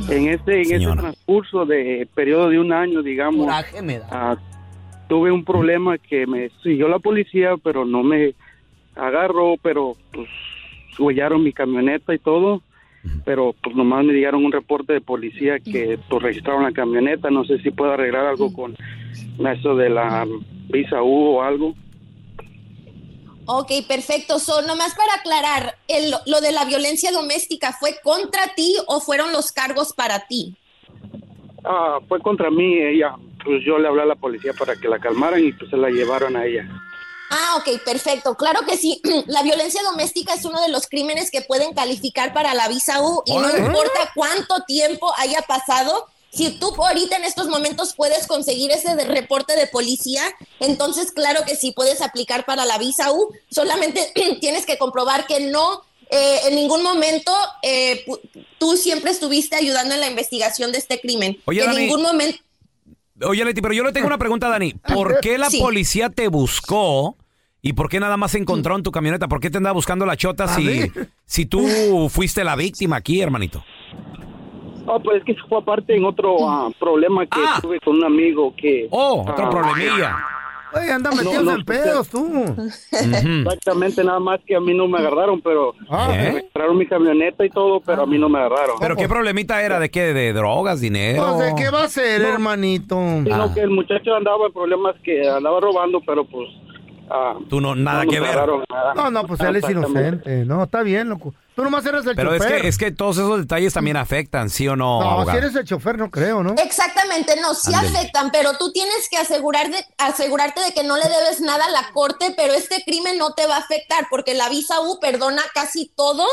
En 0.09 0.27
este, 0.27 0.61
en 0.61 0.81
ese 0.81 0.95
transcurso 0.95 1.65
de 1.65 2.07
periodo 2.13 2.49
de 2.49 2.59
un 2.59 2.71
año, 2.71 3.01
digamos, 3.01 3.45
Coraje 3.45 3.81
me 3.81 3.99
da. 3.99 4.07
ah, 4.11 4.37
tuve 5.07 5.31
un 5.31 5.43
problema 5.43 5.97
que 5.97 6.27
me 6.27 6.51
siguió 6.61 6.87
la 6.87 6.99
policía, 6.99 7.55
pero 7.61 7.85
no 7.85 8.03
me 8.03 8.35
agarró, 8.95 9.55
pero 9.61 9.95
pues 10.13 10.29
huellaron 10.99 11.43
mi 11.43 11.51
camioneta 11.53 12.13
y 12.13 12.19
todo, 12.19 12.61
pero 13.25 13.55
pues 13.61 13.75
nomás 13.75 14.03
me 14.05 14.13
dieron 14.13 14.43
un 14.45 14.51
reporte 14.51 14.93
de 14.93 15.01
policía 15.01 15.59
que 15.59 15.99
pues 16.09 16.21
registraron 16.23 16.63
la 16.63 16.71
camioneta, 16.71 17.29
no 17.29 17.43
sé 17.45 17.59
si 17.59 17.71
puedo 17.71 17.91
arreglar 17.91 18.25
algo 18.25 18.51
con 18.53 18.75
eso 19.47 19.75
de 19.75 19.89
la 19.89 20.27
visa 20.69 21.01
U 21.01 21.35
o 21.37 21.41
algo. 21.43 21.75
Ok, 23.45 23.71
perfecto. 23.87 24.37
So, 24.37 24.61
nomás 24.61 24.93
para 24.95 25.13
aclarar, 25.15 25.75
el- 25.87 26.13
lo 26.27 26.39
de 26.39 26.51
la 26.51 26.65
violencia 26.65 27.11
doméstica, 27.11 27.73
¿fue 27.79 27.95
contra 28.03 28.41
ti 28.55 28.75
o 28.87 28.99
fueron 28.99 29.31
los 29.31 29.51
cargos 29.51 29.91
para 29.93 30.27
ti? 30.27 30.53
Ah, 31.63 31.97
fue 32.07 32.19
contra 32.19 32.51
mí, 32.51 32.77
ella, 32.77 33.15
pues 33.43 33.63
yo 33.65 33.79
le 33.79 33.87
hablé 33.87 34.03
a 34.03 34.05
la 34.05 34.15
policía 34.15 34.53
para 34.53 34.75
que 34.75 34.87
la 34.87 34.99
calmaran 34.99 35.43
y 35.43 35.51
pues 35.51 35.69
se 35.71 35.77
la 35.77 35.89
llevaron 35.89 36.35
a 36.35 36.45
ella. 36.45 36.67
Ah, 37.29 37.57
ok, 37.57 37.81
perfecto. 37.83 38.35
Claro 38.35 38.61
que 38.65 38.77
sí. 38.77 39.01
La 39.27 39.43
violencia 39.43 39.81
doméstica 39.83 40.33
es 40.33 40.45
uno 40.45 40.61
de 40.61 40.69
los 40.69 40.87
crímenes 40.87 41.29
que 41.31 41.41
pueden 41.41 41.73
calificar 41.73 42.33
para 42.33 42.53
la 42.53 42.67
visa 42.67 43.01
U 43.01 43.21
y 43.25 43.33
no 43.33 43.55
importa 43.55 44.11
cuánto 44.15 44.63
tiempo 44.67 45.11
haya 45.17 45.41
pasado. 45.43 46.07
Si 46.31 46.59
tú 46.59 46.73
ahorita 46.77 47.15
en 47.17 47.23
estos 47.25 47.47
momentos 47.47 47.93
puedes 47.95 48.27
conseguir 48.27 48.71
ese 48.71 48.95
de- 48.95 49.05
reporte 49.05 49.55
de 49.55 49.65
policía, 49.67 50.21
entonces 50.59 51.11
claro 51.11 51.43
que 51.45 51.55
sí 51.55 51.71
puedes 51.71 52.01
aplicar 52.01 52.45
para 52.45 52.65
la 52.65 52.77
visa 52.77 53.11
U. 53.11 53.33
Solamente 53.51 54.11
tienes 54.41 54.65
que 54.65 54.77
comprobar 54.77 55.25
que 55.25 55.39
no, 55.39 55.83
eh, 56.11 56.41
en 56.45 56.55
ningún 56.55 56.83
momento 56.83 57.31
eh, 57.63 58.05
tú 58.59 58.77
siempre 58.77 59.11
estuviste 59.11 59.55
ayudando 59.55 59.93
en 59.95 59.99
la 60.01 60.07
investigación 60.07 60.71
de 60.71 60.77
este 60.79 60.99
crimen. 60.99 61.41
Oye, 61.45 61.61
en 61.61 61.67
Dani. 61.67 61.79
ningún 61.81 62.01
momento. 62.01 62.39
Oye, 63.25 63.43
Leti, 63.45 63.61
pero 63.61 63.73
yo 63.73 63.83
le 63.83 63.91
tengo 63.91 64.07
una 64.07 64.17
pregunta, 64.17 64.49
Dani. 64.49 64.73
¿Por 64.73 65.19
qué 65.19 65.37
la 65.37 65.49
Sí. 65.49 65.59
policía 65.59 66.09
te 66.09 66.27
buscó 66.27 67.17
y 67.61 67.73
por 67.73 67.89
qué 67.89 67.99
nada 67.99 68.17
más 68.17 68.35
encontró 68.35 68.75
en 68.75 68.83
tu 68.83 68.91
camioneta? 68.91 69.27
¿Por 69.27 69.39
qué 69.39 69.49
te 69.49 69.57
andaba 69.57 69.73
buscando 69.73 70.05
la 70.05 70.15
chota 70.15 70.47
si, 70.47 70.91
si 71.25 71.45
tú 71.45 71.59
fuiste 72.09 72.43
la 72.43 72.55
víctima 72.55 72.97
aquí, 72.97 73.21
hermanito? 73.21 73.63
Oh, 74.85 74.99
pues 75.01 75.17
es 75.19 75.23
que 75.23 75.35
fue 75.47 75.59
aparte 75.59 75.95
en 75.95 76.03
otro 76.03 76.49
ah, 76.49 76.69
problema 76.79 77.25
que 77.25 77.39
tuve 77.61 77.79
con 77.79 77.97
un 77.97 78.05
amigo 78.05 78.53
que... 78.55 78.87
Oh, 78.89 79.21
otro 79.21 79.45
ah, 79.45 79.49
problemilla. 79.49 80.17
Oye, 80.73 80.91
anda 80.91 81.09
No, 81.09 81.15
metidos 81.17 81.43
no, 81.43 81.51
en 81.55 81.65
pedos, 81.65 82.09
tú. 82.09 82.55
Exactamente, 82.91 84.03
nada 84.03 84.19
más 84.19 84.39
que 84.45 84.55
a 84.55 84.59
mí 84.59 84.73
no 84.73 84.87
me 84.87 84.99
agarraron, 84.99 85.41
pero 85.41 85.73
Ah. 85.89 86.09
me 86.09 86.31
registraron 86.33 86.77
mi 86.77 86.85
camioneta 86.87 87.45
y 87.45 87.49
todo, 87.49 87.81
pero 87.81 88.03
a 88.03 88.05
mí 88.05 88.17
no 88.17 88.29
me 88.29 88.39
agarraron. 88.39 88.75
¿Pero 88.79 88.95
qué 88.95 89.07
problemita 89.07 89.61
era? 89.63 89.79
¿De 89.79 89.89
qué? 89.89 90.13
¿De 90.13 90.33
drogas, 90.33 90.79
dinero? 90.81 91.35
Pues, 91.37 91.47
¿de 91.47 91.55
qué 91.63 91.69
va 91.71 91.83
a 91.83 91.89
ser, 91.89 92.21
hermanito? 92.21 92.95
Sino 93.23 93.43
Ah. 93.43 93.51
que 93.53 93.61
el 93.61 93.71
muchacho 93.71 94.13
andaba 94.15 94.45
en 94.47 94.53
problemas 94.53 94.95
que 95.03 95.27
andaba 95.27 95.59
robando, 95.59 96.01
pero 96.05 96.25
pues... 96.25 96.47
ah, 97.09 97.35
Tú 97.49 97.59
no, 97.61 97.73
nada 97.75 98.03
no 98.05 98.11
que 98.11 98.19
ver. 98.19 98.29
agarraron 98.29 98.63
nada. 98.69 98.93
No, 98.93 99.09
no, 99.11 99.23
pues 99.25 99.39
él 99.41 99.55
es 99.55 99.69
inocente. 99.69 100.45
No, 100.45 100.63
está 100.63 100.83
bien, 100.83 101.09
loco. 101.09 101.33
Tú 101.59 101.65
nomás 101.65 101.85
eres 101.85 102.05
el 102.05 102.15
Pero 102.15 102.33
es 102.33 102.41
chofer. 102.41 102.61
que, 102.61 102.67
es 102.69 102.77
que 102.77 102.91
todos 102.91 103.17
esos 103.17 103.37
detalles 103.37 103.73
también 103.73 103.97
afectan, 103.97 104.49
¿sí 104.49 104.65
o 104.69 104.77
no, 104.77 105.25
No, 105.25 105.29
si 105.29 105.35
eres 105.35 105.53
el 105.57 105.65
chofer, 105.65 105.97
no 105.97 106.09
creo, 106.09 106.41
¿no? 106.41 106.55
Exactamente, 106.57 107.35
no, 107.41 107.53
sí 107.53 107.73
afectan, 107.73 108.31
pero 108.31 108.53
tú 108.53 108.71
tienes 108.71 109.09
que 109.09 109.17
asegurar 109.17 109.69
de, 109.69 109.85
asegurarte 109.97 110.61
de 110.61 110.71
que 110.71 110.85
no 110.85 110.95
le 110.95 111.03
debes 111.03 111.41
nada 111.41 111.65
a 111.65 111.69
la 111.69 111.91
corte, 111.91 112.33
pero 112.37 112.53
este 112.53 112.81
crimen 112.85 113.17
no 113.17 113.33
te 113.33 113.45
va 113.45 113.57
a 113.57 113.59
afectar 113.59 114.07
porque 114.09 114.35
la 114.35 114.47
visa 114.47 114.79
U 114.79 115.01
perdona 115.01 115.41
casi 115.53 115.91
todo, 115.97 116.25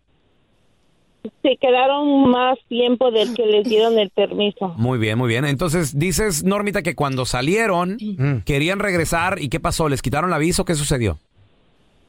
Se 1.43 1.57
quedaron 1.57 2.31
más 2.31 2.59
tiempo 2.69 3.11
del 3.11 3.35
que 3.35 3.45
les 3.45 3.69
dieron 3.69 3.99
el 3.99 4.11
permiso. 4.11 4.69
Muy 4.77 4.99
bien, 4.99 5.19
muy 5.19 5.29
bien. 5.29 5.45
Entonces, 5.45 5.99
dices, 5.99 6.45
Normita, 6.45 6.83
que 6.83 6.95
cuando 6.95 7.25
salieron, 7.27 7.97
querían 8.45 8.79
regresar. 8.79 9.41
¿Y 9.41 9.49
qué 9.49 9.61
pasó? 9.61 9.89
¿Les 9.89 10.01
quitaron 10.03 10.31
la 10.31 10.39
visa 10.39 10.63
o 10.63 10.65
qué 10.65 10.75
sucedió? 10.75 11.19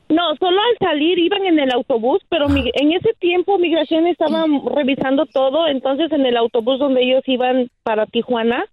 No, 0.10 0.36
solo 0.40 0.58
al 0.60 0.78
salir 0.88 1.20
iban 1.20 1.46
en 1.46 1.60
el 1.60 1.72
autobús, 1.72 2.20
pero 2.30 2.50
mi- 2.50 2.72
en 2.74 2.92
ese 2.94 3.14
tiempo 3.20 3.60
migración 3.60 4.08
estaba 4.08 4.46
revisando 4.76 5.28
todo, 5.28 5.68
entonces 5.68 6.12
en 6.12 6.26
el 6.26 6.36
autobús 6.36 6.80
donde 6.80 7.04
ellos 7.04 7.22
iban 7.28 7.70
para 7.84 8.08
Tijuana, 8.08 8.66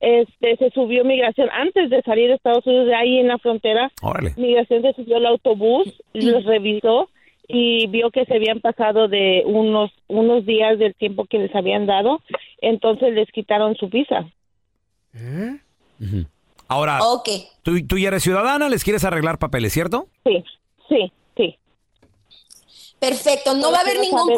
este, 0.00 0.56
se 0.56 0.70
subió 0.70 1.04
migración 1.04 1.48
antes 1.52 1.90
de 1.90 2.02
salir 2.02 2.28
de 2.28 2.34
Estados 2.34 2.66
Unidos, 2.66 2.86
de 2.86 2.94
ahí 2.94 3.18
en 3.18 3.28
la 3.28 3.38
frontera. 3.38 3.90
Órale. 4.02 4.34
Migración 4.36 4.82
se 4.82 4.92
subió 4.94 5.16
al 5.16 5.26
autobús, 5.26 5.86
los 6.12 6.44
revisó 6.44 7.08
y 7.48 7.86
vio 7.86 8.10
que 8.10 8.24
se 8.24 8.34
habían 8.34 8.60
pasado 8.60 9.06
de 9.08 9.42
unos 9.46 9.90
unos 10.08 10.44
días 10.44 10.78
del 10.78 10.94
tiempo 10.94 11.26
que 11.26 11.38
les 11.38 11.54
habían 11.54 11.86
dado, 11.86 12.20
entonces 12.60 13.12
les 13.14 13.30
quitaron 13.30 13.76
su 13.76 13.88
visa. 13.88 14.26
Ahora, 16.68 16.98
Ok. 17.02 17.28
¿tú, 17.62 17.86
tú 17.86 17.98
ya 17.98 18.08
eres 18.08 18.22
ciudadana, 18.22 18.68
les 18.68 18.82
quieres 18.84 19.04
arreglar 19.04 19.38
papeles, 19.38 19.72
¿cierto? 19.72 20.08
Sí, 20.24 20.44
sí, 20.88 21.12
sí. 21.36 21.56
Perfecto, 22.98 23.54
no 23.54 23.70
va 23.70 23.78
a 23.78 23.80
haber 23.82 24.00
ningún 24.00 24.28
si- 24.28 24.34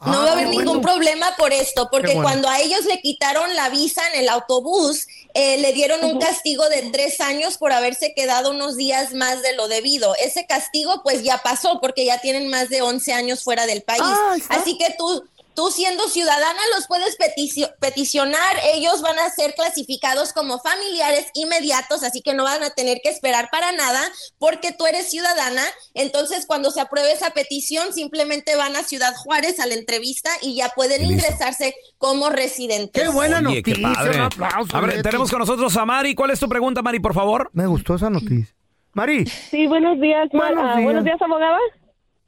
No 0.00 0.22
va 0.22 0.30
a 0.30 0.32
haber 0.32 0.48
ningún 0.48 0.82
problema 0.82 1.34
por 1.38 1.52
esto, 1.52 1.88
porque 1.90 2.14
bueno. 2.14 2.22
cuando 2.22 2.48
a 2.48 2.60
ellos 2.60 2.84
le 2.84 3.00
quitaron 3.00 3.54
la 3.54 3.70
visa 3.70 4.02
en 4.12 4.20
el 4.20 4.28
autobús, 4.28 5.06
eh, 5.32 5.56
le 5.58 5.72
dieron 5.72 6.04
un 6.04 6.18
castigo 6.18 6.68
de 6.68 6.82
tres 6.92 7.20
años 7.20 7.56
por 7.56 7.72
haberse 7.72 8.12
quedado 8.14 8.50
unos 8.50 8.76
días 8.76 9.14
más 9.14 9.40
de 9.40 9.54
lo 9.54 9.66
debido. 9.66 10.14
Ese 10.16 10.46
castigo 10.46 11.02
pues 11.02 11.22
ya 11.22 11.38
pasó 11.38 11.80
porque 11.80 12.04
ya 12.04 12.20
tienen 12.20 12.48
más 12.48 12.68
de 12.68 12.82
11 12.82 13.12
años 13.14 13.42
fuera 13.42 13.66
del 13.66 13.82
país. 13.82 14.02
Así 14.50 14.76
que 14.76 14.94
tú, 14.98 15.24
tú 15.54 15.70
siendo 15.70 16.08
ciudadana 16.08 16.60
los 16.74 16.86
puedes 16.86 17.16
peticio- 17.16 17.72
peticionar, 17.80 18.56
ellos 18.74 19.00
van 19.02 19.18
a 19.18 19.30
ser 19.30 19.54
clasificados 19.54 20.32
como 20.32 20.58
familiares 20.60 21.26
inmediatos, 21.34 22.02
así 22.02 22.20
que 22.22 22.34
no 22.34 22.44
van 22.44 22.62
a 22.62 22.70
tener 22.70 23.00
que 23.02 23.08
esperar 23.10 23.48
para 23.50 23.72
nada 23.72 24.00
porque 24.38 24.72
tú 24.72 24.86
eres 24.86 25.10
ciudadana. 25.10 25.62
Entonces, 25.94 26.46
cuando 26.46 26.70
se 26.70 26.80
apruebe 26.80 27.12
esa 27.12 27.30
petición, 27.30 27.92
simplemente 27.92 28.56
van 28.56 28.76
a 28.76 28.82
Ciudad 28.82 29.14
Juárez 29.16 29.60
a 29.60 29.66
la 29.66 29.74
entrevista 29.74 30.30
y 30.42 30.54
ya 30.56 30.70
pueden 30.70 31.00
Listo. 31.08 31.14
ingresarse 31.14 31.74
como 31.98 32.30
residentes. 32.30 33.02
Qué 33.02 33.08
buena 33.08 33.38
Oye, 33.48 33.62
qué 33.62 33.70
noticia, 33.72 33.92
padre. 33.94 34.16
un 34.18 34.20
aplauso. 34.24 34.76
A 34.76 34.80
ver, 34.80 35.02
tenemos 35.02 35.30
con 35.30 35.38
nosotros 35.38 35.76
a 35.76 35.84
Mari. 35.84 36.14
¿Cuál 36.14 36.30
es 36.30 36.40
tu 36.40 36.48
pregunta, 36.48 36.82
Mari, 36.82 37.00
por 37.00 37.14
favor? 37.14 37.50
Me 37.52 37.66
gustó 37.66 37.94
esa 37.94 38.10
noticia. 38.10 38.54
Mari. 38.92 39.26
Sí, 39.26 39.66
buenos 39.66 40.00
días, 40.00 40.28
ma- 40.32 40.46
Buenos 40.46 40.64
ah, 40.64 40.72
días. 40.76 40.84
buenos 40.84 41.04
días, 41.04 41.22
abogada. 41.22 41.58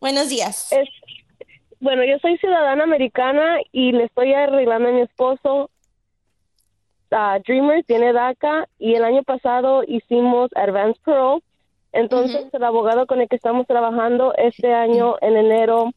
Buenos 0.00 0.28
días. 0.28 0.68
Bueno, 1.80 2.04
yo 2.04 2.18
soy 2.18 2.38
ciudadana 2.38 2.84
americana 2.84 3.58
y 3.72 3.92
le 3.92 4.04
estoy 4.04 4.32
arreglando 4.32 4.88
a 4.88 4.92
mi 4.92 5.00
esposo. 5.02 5.70
ah, 7.10 7.38
Dreamer 7.46 7.84
tiene 7.84 8.12
DACA 8.12 8.68
y 8.78 8.94
el 8.94 9.04
año 9.04 9.22
pasado 9.22 9.82
hicimos 9.86 10.50
Advance 10.54 11.00
Parole. 11.04 11.42
Entonces, 11.92 12.46
el 12.52 12.64
abogado 12.64 13.06
con 13.06 13.20
el 13.20 13.28
que 13.28 13.36
estamos 13.36 13.66
trabajando 13.66 14.34
este 14.36 14.74
año, 14.74 15.16
en 15.22 15.36
enero, 15.36 15.92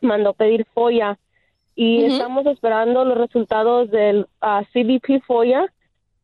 mandó 0.00 0.32
pedir 0.32 0.64
FOIA 0.72 1.18
y 1.74 2.04
estamos 2.04 2.46
esperando 2.46 3.04
los 3.04 3.18
resultados 3.18 3.90
del 3.90 4.26
ah, 4.40 4.62
CBP 4.72 5.22
FOIA. 5.26 5.72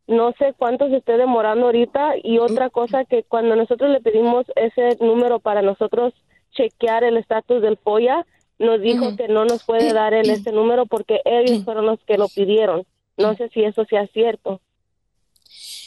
No 0.06 0.32
sé 0.38 0.54
cuánto 0.56 0.88
se 0.88 0.96
esté 0.96 1.16
demorando 1.16 1.66
ahorita 1.66 2.14
y 2.22 2.38
otra 2.38 2.70
cosa 2.70 3.04
que 3.04 3.22
cuando 3.22 3.56
nosotros 3.56 3.90
le 3.90 4.00
pedimos 4.00 4.46
ese 4.56 4.96
número 5.04 5.38
para 5.38 5.62
nosotros 5.62 6.14
chequear 6.52 7.04
el 7.04 7.16
estatus 7.16 7.62
del 7.62 7.76
FOIA, 7.76 8.26
nos 8.60 8.80
dijo 8.80 9.16
que 9.16 9.26
no 9.26 9.46
nos 9.46 9.64
puede 9.64 9.92
dar 9.92 10.12
él 10.12 10.28
ese 10.28 10.52
número 10.52 10.84
porque 10.84 11.20
ellos 11.24 11.64
fueron 11.64 11.86
los 11.86 11.98
que 12.06 12.18
lo 12.18 12.28
pidieron. 12.28 12.86
No 13.16 13.34
sé 13.34 13.48
si 13.48 13.64
eso 13.64 13.84
sea 13.86 14.06
cierto. 14.08 14.60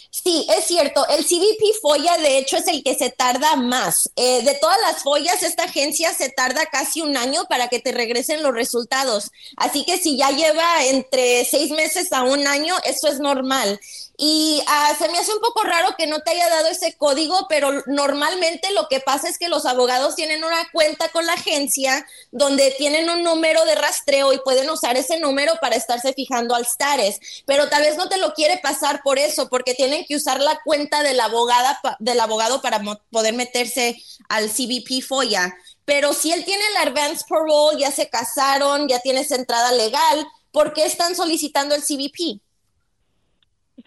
Sí, 0.09 0.47
es 0.57 0.65
cierto. 0.65 1.05
El 1.09 1.23
CBP 1.23 1.81
FOIA, 1.81 2.17
de 2.17 2.37
hecho, 2.37 2.57
es 2.57 2.67
el 2.67 2.83
que 2.83 2.95
se 2.95 3.09
tarda 3.09 3.55
más. 3.55 4.09
Eh, 4.15 4.41
de 4.43 4.55
todas 4.55 4.77
las 4.81 5.03
follas, 5.03 5.43
esta 5.43 5.63
agencia 5.63 6.13
se 6.13 6.29
tarda 6.29 6.65
casi 6.67 7.01
un 7.01 7.15
año 7.17 7.45
para 7.49 7.67
que 7.67 7.79
te 7.79 7.91
regresen 7.91 8.41
los 8.41 8.53
resultados. 8.53 9.31
Así 9.57 9.85
que 9.85 9.97
si 9.97 10.17
ya 10.17 10.31
lleva 10.31 10.85
entre 10.85 11.45
seis 11.45 11.71
meses 11.71 12.11
a 12.11 12.23
un 12.23 12.47
año, 12.47 12.73
eso 12.85 13.07
es 13.07 13.19
normal. 13.19 13.79
Y 14.15 14.61
ah, 14.67 14.95
se 14.97 15.09
me 15.09 15.17
hace 15.17 15.33
un 15.33 15.39
poco 15.39 15.63
raro 15.63 15.95
que 15.97 16.05
no 16.05 16.19
te 16.21 16.31
haya 16.31 16.47
dado 16.47 16.67
ese 16.67 16.95
código, 16.97 17.47
pero 17.49 17.83
normalmente 17.87 18.71
lo 18.71 18.87
que 18.87 18.99
pasa 18.99 19.27
es 19.27 19.39
que 19.39 19.49
los 19.49 19.65
abogados 19.65 20.15
tienen 20.15 20.43
una 20.43 20.69
cuenta 20.71 21.09
con 21.09 21.25
la 21.25 21.33
agencia 21.33 22.05
donde 22.31 22.71
tienen 22.77 23.09
un 23.09 23.23
número 23.23 23.65
de 23.65 23.73
rastreo 23.73 24.31
y 24.31 24.39
pueden 24.39 24.69
usar 24.69 24.97
ese 24.97 25.19
número 25.19 25.53
para 25.61 25.75
estarse 25.75 26.13
fijando 26.13 26.53
al 26.53 26.63
status. 26.63 27.43
Pero 27.47 27.69
tal 27.69 27.81
vez 27.81 27.97
no 27.97 28.07
te 28.07 28.17
lo 28.17 28.33
quiere 28.33 28.59
pasar 28.59 29.01
por 29.03 29.17
eso, 29.17 29.49
porque 29.49 29.73
tienen 29.73 30.05
que 30.05 30.15
usar 30.15 30.39
la 30.39 30.59
cuenta 30.63 31.01
de 31.01 31.13
la 31.13 31.25
abogada 31.25 31.79
del 31.99 32.19
abogado 32.19 32.61
para 32.61 32.81
poder 33.09 33.33
meterse 33.33 33.97
al 34.29 34.49
CBP 34.49 35.01
FOIA. 35.01 35.55
Pero 35.85 36.13
si 36.13 36.31
él 36.31 36.45
tiene 36.45 36.63
el 36.67 36.87
advance 36.87 37.25
parole, 37.27 37.79
ya 37.79 37.91
se 37.91 38.09
casaron, 38.09 38.87
ya 38.87 38.99
tienes 38.99 39.31
entrada 39.31 39.71
legal, 39.71 40.27
¿por 40.51 40.73
qué 40.73 40.85
están 40.85 41.15
solicitando 41.15 41.73
el 41.73 41.81
CBP? 41.81 42.41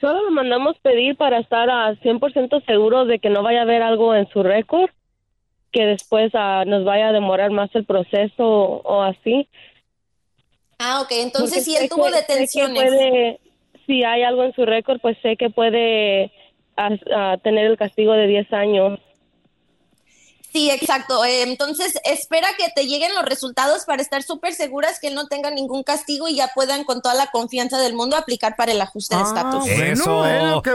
Solo 0.01 0.23
lo 0.25 0.31
mandamos 0.31 0.79
pedir 0.81 1.17
para 1.17 1.39
estar 1.39 1.71
a 1.71 1.95
100% 1.97 2.65
seguros 2.67 3.09
de 3.09 3.19
que 3.19 3.31
no 3.31 3.43
vaya 3.43 3.61
a 3.61 3.63
haber 3.63 3.83
algo 3.83 4.15
en 4.15 4.29
su 4.29 4.43
récord 4.43 4.91
que 5.73 5.85
después 5.87 6.31
ah, 6.35 6.65
nos 6.67 6.85
vaya 6.85 7.09
a 7.09 7.13
demorar 7.13 7.51
más 7.51 7.75
el 7.75 7.85
proceso 7.85 8.45
o, 8.47 8.83
o 8.83 9.03
así. 9.03 9.49
Ah, 10.79 11.01
ok, 11.03 11.09
entonces 11.13 11.65
si 11.65 11.77
él 11.77 11.89
tuvo 11.89 12.05
que- 12.07 12.13
detenciones. 12.13 12.83
puede- 12.83 13.41
si 13.87 14.03
hay 14.05 14.23
algo 14.25 14.43
en 14.45 14.53
su 14.55 14.67
récord, 14.67 15.01
pues 15.01 15.17
sé 15.23 15.37
que 15.37 15.49
puede 15.49 16.33
ah, 16.77 16.91
ah, 17.15 17.37
tener 17.43 17.67
el 17.67 17.77
castigo 17.79 18.13
de 18.13 18.27
10 18.27 18.53
años. 18.53 18.99
Sí, 20.57 20.71
exacto. 20.71 21.23
Eh, 21.23 21.43
entonces, 21.43 22.01
espera 22.07 22.49
que 22.57 22.65
te 22.75 22.87
lleguen 22.87 23.15
los 23.15 23.27
resultados 23.27 23.85
para 23.85 24.01
estar 24.01 24.23
súper 24.23 24.55
seguras 24.55 24.99
que 24.99 25.09
él 25.09 25.15
no 25.15 25.27
tenga 25.27 25.51
ningún 25.51 25.83
castigo 25.83 26.29
y 26.29 26.37
ya 26.37 26.49
puedan 26.55 26.85
con 26.85 27.03
toda 27.03 27.15
la 27.15 27.27
confianza 27.27 27.79
del 27.79 27.93
mundo 27.93 28.17
aplicar 28.17 28.57
para 28.57 28.73
el 28.73 28.81
ajuste 28.81 29.17
de 29.17 29.23
estatus. 29.23 29.69
Eso. 29.69 30.25